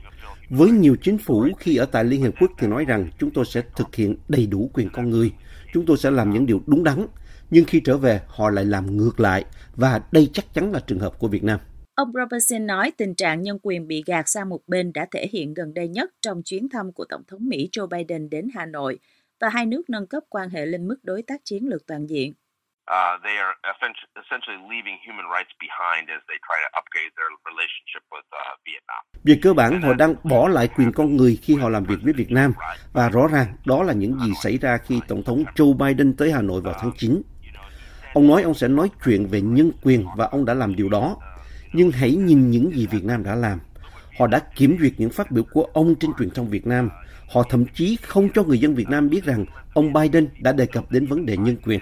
Với 0.50 0.70
nhiều 0.70 0.96
chính 1.02 1.18
phủ 1.18 1.48
khi 1.58 1.76
ở 1.76 1.86
tại 1.86 2.04
Liên 2.04 2.22
Hiệp 2.22 2.34
Quốc 2.40 2.50
thì 2.58 2.66
nói 2.66 2.84
rằng 2.84 3.08
chúng 3.18 3.30
tôi 3.30 3.44
sẽ 3.44 3.62
thực 3.76 3.96
hiện 3.96 4.16
đầy 4.28 4.46
đủ 4.46 4.70
quyền 4.74 4.90
con 4.92 5.10
người, 5.10 5.32
chúng 5.74 5.86
tôi 5.86 5.96
sẽ 5.96 6.10
làm 6.10 6.30
những 6.30 6.46
điều 6.46 6.62
đúng 6.66 6.84
đắn, 6.84 7.06
nhưng 7.50 7.64
khi 7.64 7.80
trở 7.84 7.96
về 7.96 8.20
họ 8.26 8.50
lại 8.50 8.64
làm 8.64 8.96
ngược 8.96 9.20
lại 9.20 9.44
và 9.76 10.00
đây 10.12 10.30
chắc 10.32 10.44
chắn 10.54 10.72
là 10.72 10.80
trường 10.86 10.98
hợp 10.98 11.12
của 11.18 11.28
Việt 11.28 11.44
Nam. 11.44 11.60
Ông 11.94 12.12
Robertson 12.12 12.66
nói 12.66 12.92
tình 12.96 13.14
trạng 13.14 13.42
nhân 13.42 13.58
quyền 13.62 13.88
bị 13.88 14.02
gạt 14.06 14.28
sang 14.28 14.48
một 14.48 14.60
bên 14.66 14.92
đã 14.92 15.06
thể 15.10 15.26
hiện 15.32 15.54
gần 15.54 15.74
đây 15.74 15.88
nhất 15.88 16.10
trong 16.20 16.42
chuyến 16.42 16.68
thăm 16.68 16.92
của 16.92 17.04
Tổng 17.08 17.22
thống 17.28 17.48
Mỹ 17.48 17.68
Joe 17.72 17.86
Biden 17.86 18.30
đến 18.30 18.48
Hà 18.54 18.66
Nội 18.66 18.98
và 19.40 19.48
hai 19.48 19.66
nước 19.66 19.82
nâng 19.90 20.06
cấp 20.06 20.22
quan 20.28 20.50
hệ 20.50 20.66
lên 20.66 20.88
mức 20.88 20.96
đối 21.02 21.22
tác 21.22 21.40
chiến 21.44 21.68
lược 21.68 21.86
toàn 21.86 22.06
diện. 22.06 22.32
Uh, 22.88 23.22
they 23.24 23.36
are 23.36 23.54
essentially 24.22 24.60
leaving 24.72 24.98
human 25.06 25.26
rights 25.34 25.52
behind 25.64 26.04
as 26.16 26.22
they 26.28 26.38
try 26.48 26.58
to 26.64 26.68
upgrade 26.80 27.12
their 27.18 27.30
relationship 27.48 28.02
with 28.12 28.26
uh, 28.32 28.54
Vietnam. 28.66 29.02
Về 29.24 29.38
cơ 29.42 29.52
bản, 29.52 29.82
họ 29.82 29.94
đang 29.94 30.14
bỏ 30.24 30.48
lại 30.48 30.68
quyền 30.76 30.92
con 30.92 31.16
người 31.16 31.38
khi 31.42 31.54
họ 31.54 31.68
làm 31.68 31.84
việc 31.84 31.96
với 32.02 32.12
Việt 32.12 32.30
Nam. 32.30 32.52
Và 32.92 33.08
rõ 33.08 33.28
ràng, 33.32 33.46
đó 33.66 33.82
là 33.82 33.92
những 33.92 34.18
gì 34.20 34.32
xảy 34.42 34.58
ra 34.58 34.78
khi 34.78 35.00
Tổng 35.08 35.22
thống 35.22 35.44
Joe 35.54 35.76
Biden 35.76 36.16
tới 36.16 36.32
Hà 36.32 36.42
Nội 36.42 36.60
vào 36.60 36.74
tháng 36.80 36.92
9. 36.98 37.22
Ông 38.14 38.26
nói 38.26 38.42
ông 38.42 38.54
sẽ 38.54 38.68
nói 38.68 38.90
chuyện 39.04 39.26
về 39.26 39.40
nhân 39.40 39.70
quyền 39.82 40.06
và 40.16 40.26
ông 40.26 40.44
đã 40.44 40.54
làm 40.54 40.76
điều 40.76 40.88
đó. 40.88 41.16
Nhưng 41.72 41.90
hãy 41.90 42.10
nhìn 42.10 42.50
những 42.50 42.70
gì 42.74 42.86
Việt 42.86 43.04
Nam 43.04 43.24
đã 43.24 43.34
làm. 43.34 43.58
Họ 44.18 44.26
đã 44.26 44.40
kiểm 44.56 44.76
duyệt 44.80 44.92
những 44.98 45.10
phát 45.10 45.30
biểu 45.30 45.44
của 45.52 45.64
ông 45.72 45.94
trên 46.00 46.10
truyền 46.18 46.30
thông 46.30 46.50
Việt 46.50 46.66
Nam. 46.66 46.90
Họ 47.28 47.42
thậm 47.50 47.64
chí 47.74 47.96
không 48.02 48.28
cho 48.34 48.42
người 48.42 48.58
dân 48.58 48.74
Việt 48.74 48.88
Nam 48.88 49.08
biết 49.08 49.24
rằng 49.24 49.44
ông 49.74 49.92
Biden 49.92 50.28
đã 50.40 50.52
đề 50.52 50.66
cập 50.66 50.84
đến 50.90 51.06
vấn 51.06 51.26
đề 51.26 51.36
nhân 51.36 51.56
quyền. 51.64 51.80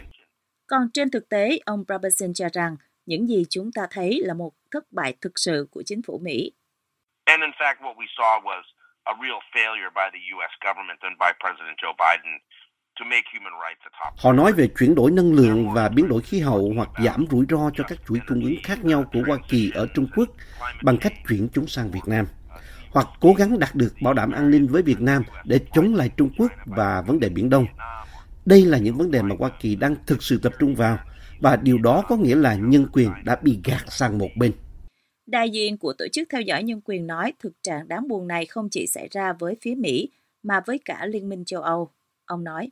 Còn 0.66 0.82
trên 0.94 1.10
thực 1.10 1.28
tế, 1.28 1.58
ông 1.66 1.84
Robertson 1.88 2.34
cho 2.34 2.48
rằng 2.52 2.76
những 3.06 3.26
gì 3.28 3.44
chúng 3.50 3.72
ta 3.72 3.82
thấy 3.90 4.20
là 4.24 4.34
một 4.34 4.52
thất 4.70 4.92
bại 4.92 5.14
thực 5.20 5.32
sự 5.36 5.68
của 5.70 5.82
chính 5.86 6.02
phủ 6.02 6.18
Mỹ. 6.22 6.52
And 7.24 7.40
in 7.42 7.50
fact, 7.50 7.76
what 7.80 7.96
we 7.96 8.06
saw 8.18 8.42
was 8.42 8.62
a 9.04 9.14
real 9.22 9.40
failure 9.54 9.90
by 10.00 10.06
the 10.14 10.22
US 10.34 10.54
government 10.66 11.00
and 11.00 11.16
by 11.22 11.30
President 11.42 11.76
Joe 11.82 11.94
Biden 12.04 12.32
Họ 14.16 14.32
nói 14.32 14.52
về 14.52 14.68
chuyển 14.78 14.94
đổi 14.94 15.10
năng 15.10 15.32
lượng 15.32 15.70
và 15.74 15.88
biến 15.88 16.08
đổi 16.08 16.22
khí 16.22 16.40
hậu 16.40 16.72
hoặc 16.76 16.88
giảm 17.04 17.26
rủi 17.30 17.46
ro 17.48 17.70
cho 17.74 17.84
các 17.88 17.98
chuỗi 18.08 18.18
cung 18.26 18.44
ứng 18.44 18.54
khác 18.64 18.84
nhau 18.84 19.04
của 19.12 19.20
Hoa 19.26 19.38
Kỳ 19.48 19.70
ở 19.74 19.86
Trung 19.94 20.06
Quốc 20.16 20.28
bằng 20.82 20.96
cách 21.00 21.12
chuyển 21.28 21.48
chúng 21.52 21.66
sang 21.66 21.90
Việt 21.90 22.00
Nam, 22.06 22.26
hoặc 22.96 23.08
cố 23.20 23.32
gắng 23.32 23.58
đạt 23.58 23.74
được 23.74 23.94
bảo 24.02 24.14
đảm 24.14 24.32
an 24.32 24.50
ninh 24.50 24.66
với 24.66 24.82
Việt 24.82 25.00
Nam 25.00 25.22
để 25.44 25.60
chống 25.72 25.94
lại 25.94 26.10
Trung 26.16 26.30
Quốc 26.38 26.52
và 26.66 27.02
vấn 27.06 27.20
đề 27.20 27.28
Biển 27.28 27.50
Đông. 27.50 27.66
Đây 28.46 28.64
là 28.64 28.78
những 28.78 28.96
vấn 28.96 29.10
đề 29.10 29.22
mà 29.22 29.34
Hoa 29.38 29.50
Kỳ 29.60 29.76
đang 29.76 29.96
thực 30.06 30.22
sự 30.22 30.40
tập 30.42 30.52
trung 30.58 30.74
vào, 30.74 30.98
và 31.40 31.56
điều 31.56 31.78
đó 31.78 32.02
có 32.08 32.16
nghĩa 32.16 32.34
là 32.34 32.54
nhân 32.54 32.86
quyền 32.92 33.10
đã 33.24 33.36
bị 33.42 33.58
gạt 33.64 33.84
sang 33.88 34.18
một 34.18 34.28
bên. 34.36 34.52
Đại 35.26 35.50
diện 35.50 35.78
của 35.78 35.92
Tổ 35.98 36.04
chức 36.12 36.28
Theo 36.32 36.40
dõi 36.40 36.62
Nhân 36.62 36.80
quyền 36.84 37.06
nói 37.06 37.32
thực 37.38 37.52
trạng 37.62 37.88
đáng 37.88 38.08
buồn 38.08 38.28
này 38.28 38.46
không 38.46 38.68
chỉ 38.70 38.86
xảy 38.86 39.08
ra 39.10 39.32
với 39.32 39.56
phía 39.62 39.74
Mỹ, 39.74 40.10
mà 40.42 40.60
với 40.66 40.80
cả 40.84 41.06
Liên 41.06 41.28
minh 41.28 41.44
châu 41.44 41.62
Âu. 41.62 41.90
Ông 42.26 42.44
nói, 42.44 42.70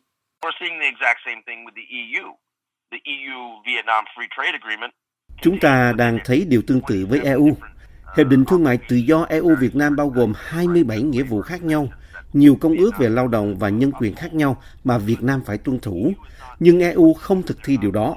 Chúng 5.42 5.58
ta 5.60 5.92
đang 5.96 6.18
thấy 6.24 6.46
điều 6.48 6.62
tương 6.66 6.80
tự 6.88 7.06
với 7.08 7.20
EU. 7.20 7.56
Hiệp 8.16 8.28
định 8.28 8.44
Thương 8.44 8.64
mại 8.64 8.78
Tự 8.88 8.96
do 8.96 9.26
EU-Việt 9.28 9.76
Nam 9.76 9.96
bao 9.96 10.08
gồm 10.08 10.32
27 10.36 11.02
nghĩa 11.02 11.22
vụ 11.22 11.40
khác 11.40 11.62
nhau, 11.62 11.88
nhiều 12.32 12.56
công 12.60 12.76
ước 12.76 12.90
về 12.98 13.08
lao 13.08 13.28
động 13.28 13.56
và 13.58 13.68
nhân 13.68 13.92
quyền 13.92 14.14
khác 14.14 14.34
nhau 14.34 14.62
mà 14.84 14.98
Việt 14.98 15.22
Nam 15.22 15.42
phải 15.46 15.58
tuân 15.58 15.78
thủ. 15.78 16.12
Nhưng 16.60 16.80
EU 16.80 17.14
không 17.14 17.42
thực 17.42 17.58
thi 17.64 17.76
điều 17.76 17.90
đó. 17.90 18.16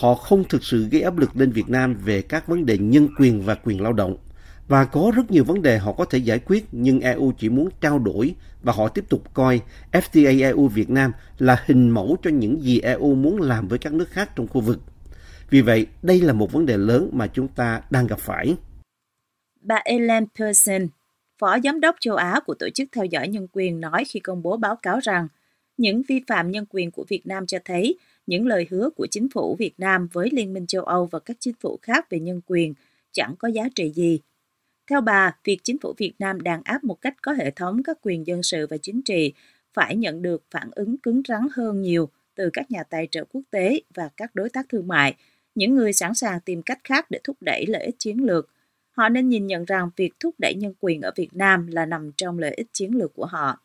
Họ 0.00 0.14
không 0.14 0.44
thực 0.44 0.64
sự 0.64 0.88
gây 0.90 1.02
áp 1.02 1.18
lực 1.18 1.36
lên 1.36 1.52
Việt 1.52 1.68
Nam 1.68 1.94
về 2.04 2.22
các 2.22 2.48
vấn 2.48 2.66
đề 2.66 2.78
nhân 2.78 3.08
quyền 3.18 3.42
và 3.42 3.54
quyền 3.54 3.80
lao 3.80 3.92
động. 3.92 4.16
Và 4.68 4.84
có 4.84 5.12
rất 5.14 5.30
nhiều 5.30 5.44
vấn 5.44 5.62
đề 5.62 5.78
họ 5.78 5.92
có 5.92 6.04
thể 6.04 6.18
giải 6.18 6.38
quyết 6.38 6.68
nhưng 6.72 7.00
EU 7.00 7.32
chỉ 7.38 7.48
muốn 7.48 7.68
trao 7.80 7.98
đổi 7.98 8.34
và 8.62 8.72
họ 8.72 8.88
tiếp 8.88 9.04
tục 9.08 9.22
coi 9.34 9.60
FTA 9.92 10.42
EU 10.42 10.68
Việt 10.68 10.90
Nam 10.90 11.12
là 11.38 11.62
hình 11.66 11.90
mẫu 11.90 12.16
cho 12.22 12.30
những 12.30 12.62
gì 12.62 12.80
EU 12.80 13.14
muốn 13.14 13.40
làm 13.40 13.68
với 13.68 13.78
các 13.78 13.92
nước 13.92 14.10
khác 14.10 14.30
trong 14.36 14.48
khu 14.48 14.60
vực. 14.60 14.80
Vì 15.50 15.60
vậy, 15.60 15.86
đây 16.02 16.20
là 16.20 16.32
một 16.32 16.52
vấn 16.52 16.66
đề 16.66 16.76
lớn 16.76 17.10
mà 17.12 17.26
chúng 17.26 17.48
ta 17.48 17.80
đang 17.90 18.06
gặp 18.06 18.18
phải. 18.18 18.56
Bà 19.60 19.80
Ellen 19.84 20.26
Pearson, 20.38 20.88
Phó 21.38 21.58
Giám 21.64 21.80
đốc 21.80 21.96
châu 22.00 22.16
Á 22.16 22.40
của 22.46 22.54
Tổ 22.54 22.68
chức 22.70 22.88
Theo 22.92 23.04
dõi 23.04 23.28
Nhân 23.28 23.46
quyền 23.52 23.80
nói 23.80 24.04
khi 24.08 24.20
công 24.20 24.42
bố 24.42 24.56
báo 24.56 24.76
cáo 24.76 24.98
rằng 24.98 25.28
những 25.76 26.02
vi 26.08 26.20
phạm 26.26 26.50
nhân 26.50 26.64
quyền 26.70 26.90
của 26.90 27.04
Việt 27.08 27.26
Nam 27.26 27.46
cho 27.46 27.58
thấy 27.64 27.98
những 28.26 28.46
lời 28.46 28.66
hứa 28.70 28.90
của 28.96 29.06
chính 29.10 29.28
phủ 29.34 29.56
Việt 29.58 29.74
Nam 29.78 30.08
với 30.12 30.28
Liên 30.32 30.52
minh 30.52 30.66
châu 30.66 30.82
Âu 30.82 31.06
và 31.06 31.18
các 31.18 31.36
chính 31.40 31.54
phủ 31.60 31.78
khác 31.82 32.10
về 32.10 32.20
nhân 32.20 32.40
quyền 32.46 32.74
chẳng 33.12 33.34
có 33.38 33.48
giá 33.48 33.68
trị 33.74 33.92
gì. 33.94 34.20
Theo 34.90 35.00
bà, 35.00 35.36
việc 35.44 35.58
chính 35.62 35.78
phủ 35.78 35.94
Việt 35.96 36.12
Nam 36.18 36.40
đàn 36.40 36.62
áp 36.64 36.84
một 36.84 37.00
cách 37.00 37.14
có 37.22 37.32
hệ 37.32 37.50
thống 37.50 37.82
các 37.82 37.98
quyền 38.02 38.26
dân 38.26 38.42
sự 38.42 38.66
và 38.70 38.76
chính 38.76 39.02
trị 39.02 39.32
phải 39.74 39.96
nhận 39.96 40.22
được 40.22 40.42
phản 40.50 40.70
ứng 40.72 40.98
cứng 40.98 41.22
rắn 41.28 41.40
hơn 41.52 41.82
nhiều 41.82 42.08
từ 42.34 42.50
các 42.52 42.70
nhà 42.70 42.82
tài 42.82 43.08
trợ 43.10 43.24
quốc 43.24 43.42
tế 43.50 43.80
và 43.94 44.10
các 44.16 44.34
đối 44.34 44.48
tác 44.48 44.68
thương 44.68 44.88
mại, 44.88 45.14
những 45.54 45.74
người 45.74 45.92
sẵn 45.92 46.14
sàng 46.14 46.40
tìm 46.40 46.62
cách 46.62 46.78
khác 46.84 47.10
để 47.10 47.20
thúc 47.24 47.36
đẩy 47.40 47.66
lợi 47.66 47.84
ích 47.84 47.94
chiến 47.98 48.24
lược. 48.24 48.48
Họ 48.98 49.08
nên 49.08 49.28
nhìn 49.28 49.46
nhận 49.46 49.64
rằng 49.64 49.90
việc 49.96 50.10
thúc 50.20 50.34
đẩy 50.38 50.54
nhân 50.54 50.72
quyền 50.80 51.00
ở 51.00 51.12
Việt 51.16 51.28
Nam 51.32 51.66
là 51.66 51.86
nằm 51.86 52.12
trong 52.16 52.38
lợi 52.38 52.54
ích 52.56 52.66
chiến 52.72 52.90
lược 52.94 53.14
của 53.14 53.26
họ. 53.26 53.58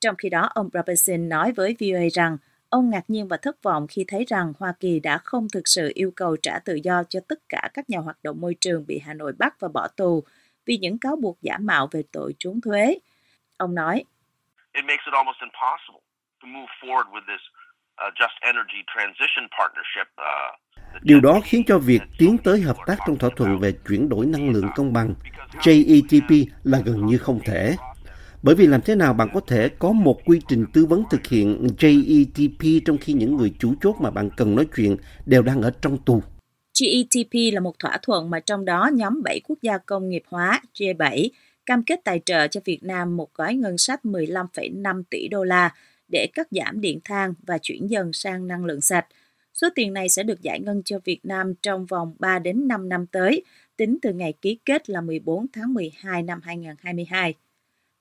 Trong 0.00 0.16
khi 0.16 0.28
đó, 0.28 0.50
ông 0.54 0.68
Robertson 0.72 1.28
nói 1.28 1.52
với 1.52 1.76
VOA 1.80 2.00
rằng 2.12 2.36
ông 2.68 2.90
ngạc 2.90 3.04
nhiên 3.08 3.28
và 3.28 3.36
thất 3.36 3.62
vọng 3.62 3.86
khi 3.90 4.04
thấy 4.08 4.24
rằng 4.28 4.52
Hoa 4.58 4.72
Kỳ 4.80 5.00
đã 5.00 5.18
không 5.18 5.48
thực 5.52 5.68
sự 5.68 5.92
yêu 5.94 6.12
cầu 6.16 6.36
trả 6.36 6.58
tự 6.58 6.74
do 6.74 7.02
cho 7.04 7.20
tất 7.28 7.38
cả 7.48 7.68
các 7.74 7.90
nhà 7.90 7.98
hoạt 7.98 8.16
động 8.22 8.40
môi 8.40 8.56
trường 8.60 8.86
bị 8.86 8.98
Hà 8.98 9.14
Nội 9.14 9.32
bắt 9.38 9.60
và 9.60 9.68
bỏ 9.68 9.88
tù 9.88 10.24
vì 10.66 10.78
những 10.78 10.98
cáo 10.98 11.16
buộc 11.16 11.38
giả 11.42 11.58
mạo 11.58 11.88
về 11.90 12.02
tội 12.12 12.34
trốn 12.38 12.60
thuế. 12.60 12.98
Ông 13.56 13.74
nói, 13.74 14.04
It 14.74 14.84
makes 14.84 15.04
it 15.06 15.14
almost 15.14 15.38
impossible 15.40 16.02
to 16.42 16.46
move 16.46 16.70
forward 16.80 17.06
with 17.12 17.24
this 17.28 17.42
uh, 17.98 18.12
just 18.20 18.36
energy 18.40 18.80
transition 18.94 19.44
partnership 19.58 20.08
uh, 20.20 20.62
Điều 21.02 21.20
đó 21.20 21.40
khiến 21.44 21.62
cho 21.66 21.78
việc 21.78 22.02
tiến 22.18 22.36
tới 22.44 22.60
hợp 22.60 22.76
tác 22.86 22.96
trong 23.06 23.18
thỏa 23.18 23.30
thuận 23.36 23.58
về 23.58 23.72
chuyển 23.88 24.08
đổi 24.08 24.26
năng 24.26 24.50
lượng 24.50 24.68
công 24.74 24.92
bằng 24.92 25.14
JETP 25.60 26.46
là 26.64 26.78
gần 26.84 27.06
như 27.06 27.18
không 27.18 27.40
thể. 27.44 27.76
Bởi 28.42 28.54
vì 28.54 28.66
làm 28.66 28.80
thế 28.80 28.94
nào 28.94 29.14
bạn 29.14 29.28
có 29.34 29.40
thể 29.46 29.68
có 29.68 29.92
một 29.92 30.20
quy 30.24 30.40
trình 30.48 30.66
tư 30.72 30.86
vấn 30.86 31.02
thực 31.10 31.26
hiện 31.26 31.66
JETP 31.78 32.80
trong 32.84 32.98
khi 32.98 33.12
những 33.12 33.36
người 33.36 33.52
chủ 33.58 33.74
chốt 33.80 33.96
mà 34.00 34.10
bạn 34.10 34.30
cần 34.36 34.54
nói 34.54 34.66
chuyện 34.76 34.96
đều 35.26 35.42
đang 35.42 35.62
ở 35.62 35.72
trong 35.82 35.98
tù? 35.98 36.22
GETP 36.80 37.54
là 37.54 37.60
một 37.60 37.78
thỏa 37.78 37.98
thuận 38.02 38.30
mà 38.30 38.40
trong 38.40 38.64
đó 38.64 38.90
nhóm 38.92 39.22
7 39.22 39.40
quốc 39.48 39.58
gia 39.62 39.78
công 39.78 40.08
nghiệp 40.08 40.22
hóa 40.26 40.60
G7 40.74 41.28
cam 41.66 41.82
kết 41.82 42.00
tài 42.04 42.20
trợ 42.24 42.48
cho 42.48 42.60
Việt 42.64 42.82
Nam 42.82 43.16
một 43.16 43.34
gói 43.34 43.54
ngân 43.54 43.78
sách 43.78 44.00
15,5 44.04 45.02
tỷ 45.10 45.28
đô 45.28 45.44
la 45.44 45.70
để 46.12 46.26
cắt 46.34 46.48
giảm 46.50 46.80
điện 46.80 47.00
than 47.04 47.34
và 47.46 47.58
chuyển 47.58 47.90
dần 47.90 48.12
sang 48.12 48.46
năng 48.46 48.64
lượng 48.64 48.80
sạch. 48.80 49.06
Số 49.54 49.68
tiền 49.74 49.92
này 49.92 50.08
sẽ 50.08 50.22
được 50.22 50.42
giải 50.42 50.60
ngân 50.60 50.82
cho 50.84 50.98
Việt 51.04 51.20
Nam 51.24 51.54
trong 51.62 51.86
vòng 51.86 52.14
3 52.18 52.38
đến 52.38 52.68
5 52.68 52.88
năm 52.88 53.06
tới, 53.06 53.44
tính 53.76 53.98
từ 54.02 54.12
ngày 54.12 54.32
ký 54.42 54.58
kết 54.64 54.90
là 54.90 55.00
14 55.00 55.46
tháng 55.52 55.74
12 55.74 56.22
năm 56.22 56.40
2022. 56.42 57.34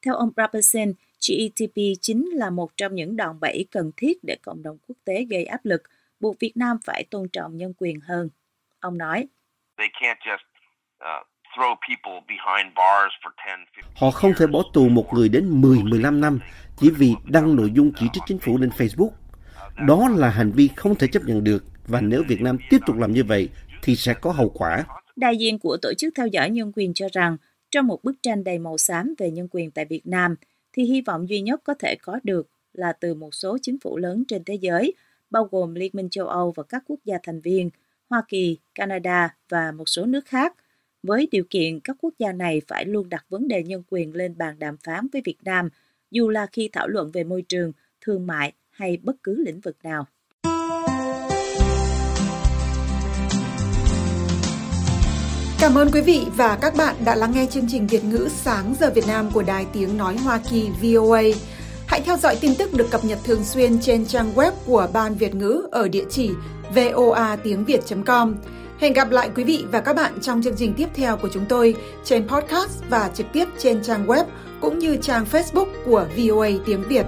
Theo 0.05 0.15
ông 0.15 0.31
Robertson, 0.37 0.93
GETP 1.27 1.75
chính 2.01 2.29
là 2.33 2.49
một 2.49 2.77
trong 2.77 2.95
những 2.95 3.15
đòn 3.15 3.39
bẩy 3.39 3.65
cần 3.71 3.91
thiết 3.97 4.23
để 4.23 4.37
cộng 4.41 4.63
đồng 4.63 4.77
quốc 4.87 4.97
tế 5.05 5.25
gây 5.29 5.45
áp 5.45 5.65
lực, 5.65 5.81
buộc 6.19 6.39
Việt 6.39 6.57
Nam 6.57 6.77
phải 6.85 7.03
tôn 7.11 7.29
trọng 7.29 7.57
nhân 7.57 7.73
quyền 7.77 7.99
hơn. 7.99 8.29
Ông 8.79 8.97
nói, 8.97 9.27
uh, 11.03 11.27
Họ 13.95 14.11
không 14.11 14.33
thể 14.37 14.47
bỏ 14.47 14.63
tù 14.73 14.89
một 14.89 15.13
người 15.13 15.29
đến 15.29 15.61
10-15 15.61 16.19
năm 16.19 16.39
chỉ 16.77 16.89
vì 16.89 17.13
đăng 17.25 17.55
nội 17.55 17.71
dung 17.75 17.91
chỉ 17.99 18.05
trích 18.13 18.23
chính 18.27 18.39
phủ 18.39 18.57
lên 18.57 18.69
Facebook. 18.69 19.09
Đó 19.87 20.09
là 20.09 20.29
hành 20.29 20.51
vi 20.51 20.69
không 20.75 20.95
thể 20.95 21.07
chấp 21.07 21.23
nhận 21.25 21.43
được 21.43 21.63
và 21.87 22.01
nếu 22.01 22.23
Việt 22.27 22.41
Nam 22.41 22.57
tiếp 22.69 22.77
tục 22.85 22.97
làm 22.97 23.13
như 23.13 23.23
vậy 23.23 23.49
thì 23.81 23.95
sẽ 23.95 24.13
có 24.13 24.31
hậu 24.31 24.49
quả. 24.49 24.85
Đại 25.15 25.37
diện 25.37 25.59
của 25.59 25.77
Tổ 25.81 25.93
chức 25.97 26.13
Theo 26.15 26.27
dõi 26.27 26.49
Nhân 26.49 26.71
quyền 26.75 26.93
cho 26.93 27.07
rằng 27.11 27.37
trong 27.71 27.87
một 27.87 28.03
bức 28.03 28.15
tranh 28.23 28.43
đầy 28.43 28.59
màu 28.59 28.77
xám 28.77 29.13
về 29.17 29.31
nhân 29.31 29.47
quyền 29.51 29.71
tại 29.71 29.85
Việt 29.85 30.07
Nam, 30.07 30.35
thì 30.73 30.83
hy 30.83 31.01
vọng 31.01 31.29
duy 31.29 31.41
nhất 31.41 31.61
có 31.63 31.73
thể 31.79 31.95
có 32.01 32.19
được 32.23 32.49
là 32.73 32.93
từ 32.93 33.13
một 33.13 33.35
số 33.35 33.57
chính 33.61 33.77
phủ 33.79 33.97
lớn 33.97 34.23
trên 34.27 34.43
thế 34.43 34.55
giới, 34.55 34.93
bao 35.29 35.47
gồm 35.51 35.75
Liên 35.75 35.91
minh 35.93 36.09
châu 36.09 36.27
Âu 36.27 36.53
và 36.55 36.63
các 36.63 36.83
quốc 36.87 36.99
gia 37.05 37.17
thành 37.23 37.41
viên, 37.41 37.69
Hoa 38.09 38.23
Kỳ, 38.27 38.57
Canada 38.75 39.35
và 39.49 39.71
một 39.71 39.89
số 39.89 40.05
nước 40.05 40.25
khác, 40.25 40.53
với 41.03 41.27
điều 41.31 41.43
kiện 41.49 41.79
các 41.79 41.95
quốc 41.99 42.13
gia 42.19 42.31
này 42.31 42.61
phải 42.67 42.85
luôn 42.85 43.09
đặt 43.09 43.25
vấn 43.29 43.47
đề 43.47 43.63
nhân 43.63 43.83
quyền 43.89 44.15
lên 44.15 44.37
bàn 44.37 44.59
đàm 44.59 44.77
phán 44.77 45.07
với 45.13 45.21
Việt 45.25 45.37
Nam, 45.43 45.69
dù 46.11 46.29
là 46.29 46.47
khi 46.51 46.69
thảo 46.73 46.87
luận 46.87 47.11
về 47.11 47.23
môi 47.23 47.41
trường, 47.41 47.71
thương 48.01 48.27
mại 48.27 48.53
hay 48.69 48.97
bất 48.97 49.15
cứ 49.23 49.43
lĩnh 49.45 49.59
vực 49.59 49.77
nào. 49.83 50.05
Cảm 55.59 55.77
ơn 55.77 55.91
quý 55.93 56.01
vị 56.01 56.25
và 56.37 56.57
các 56.61 56.73
bạn 56.77 56.95
đã 57.05 57.15
lắng 57.15 57.31
nghe 57.35 57.47
chương 57.51 57.67
trình 57.67 57.87
Việt 57.87 58.03
ngữ 58.03 58.27
sáng 58.31 58.75
giờ 58.79 58.91
Việt 58.95 59.07
Nam 59.07 59.29
của 59.33 59.43
Đài 59.43 59.65
Tiếng 59.73 59.97
Nói 59.97 60.17
Hoa 60.17 60.39
Kỳ 60.51 60.69
VOA. 60.81 61.21
Hãy 61.87 62.01
theo 62.05 62.17
dõi 62.17 62.37
tin 62.41 62.51
tức 62.59 62.73
được 62.73 62.87
cập 62.91 63.05
nhật 63.05 63.19
thường 63.23 63.43
xuyên 63.43 63.79
trên 63.79 64.05
trang 64.05 64.31
web 64.35 64.51
của 64.65 64.87
Ban 64.93 65.15
Việt 65.15 65.35
ngữ 65.35 65.67
ở 65.71 65.87
địa 65.87 66.05
chỉ 66.09 66.29
voa 66.75 67.35
tiếng 67.35 67.65
việt.com. 67.65 68.35
Hẹn 68.81 68.93
gặp 68.93 69.11
lại 69.11 69.31
quý 69.35 69.43
vị 69.43 69.65
và 69.71 69.81
các 69.81 69.95
bạn 69.95 70.13
trong 70.21 70.41
chương 70.41 70.55
trình 70.57 70.73
tiếp 70.77 70.89
theo 70.93 71.17
của 71.17 71.29
chúng 71.33 71.45
tôi 71.49 71.75
trên 72.03 72.27
podcast 72.27 72.83
và 72.89 73.11
trực 73.13 73.27
tiếp 73.33 73.45
trên 73.57 73.83
trang 73.83 74.07
web 74.07 74.25
cũng 74.61 74.79
như 74.79 74.97
trang 75.01 75.25
Facebook 75.31 75.67
của 75.85 76.07
VOA 76.17 76.49
tiếng 76.65 76.83
Việt. 76.87 77.05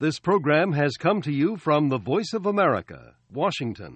This 0.00 0.20
program 0.24 0.72
has 0.72 0.90
come 1.00 1.20
to 1.20 1.32
you 1.42 1.56
from 1.64 1.90
the 1.90 1.98
Voice 2.04 2.32
of 2.32 2.46
America, 2.46 2.98
Washington. 3.34 3.90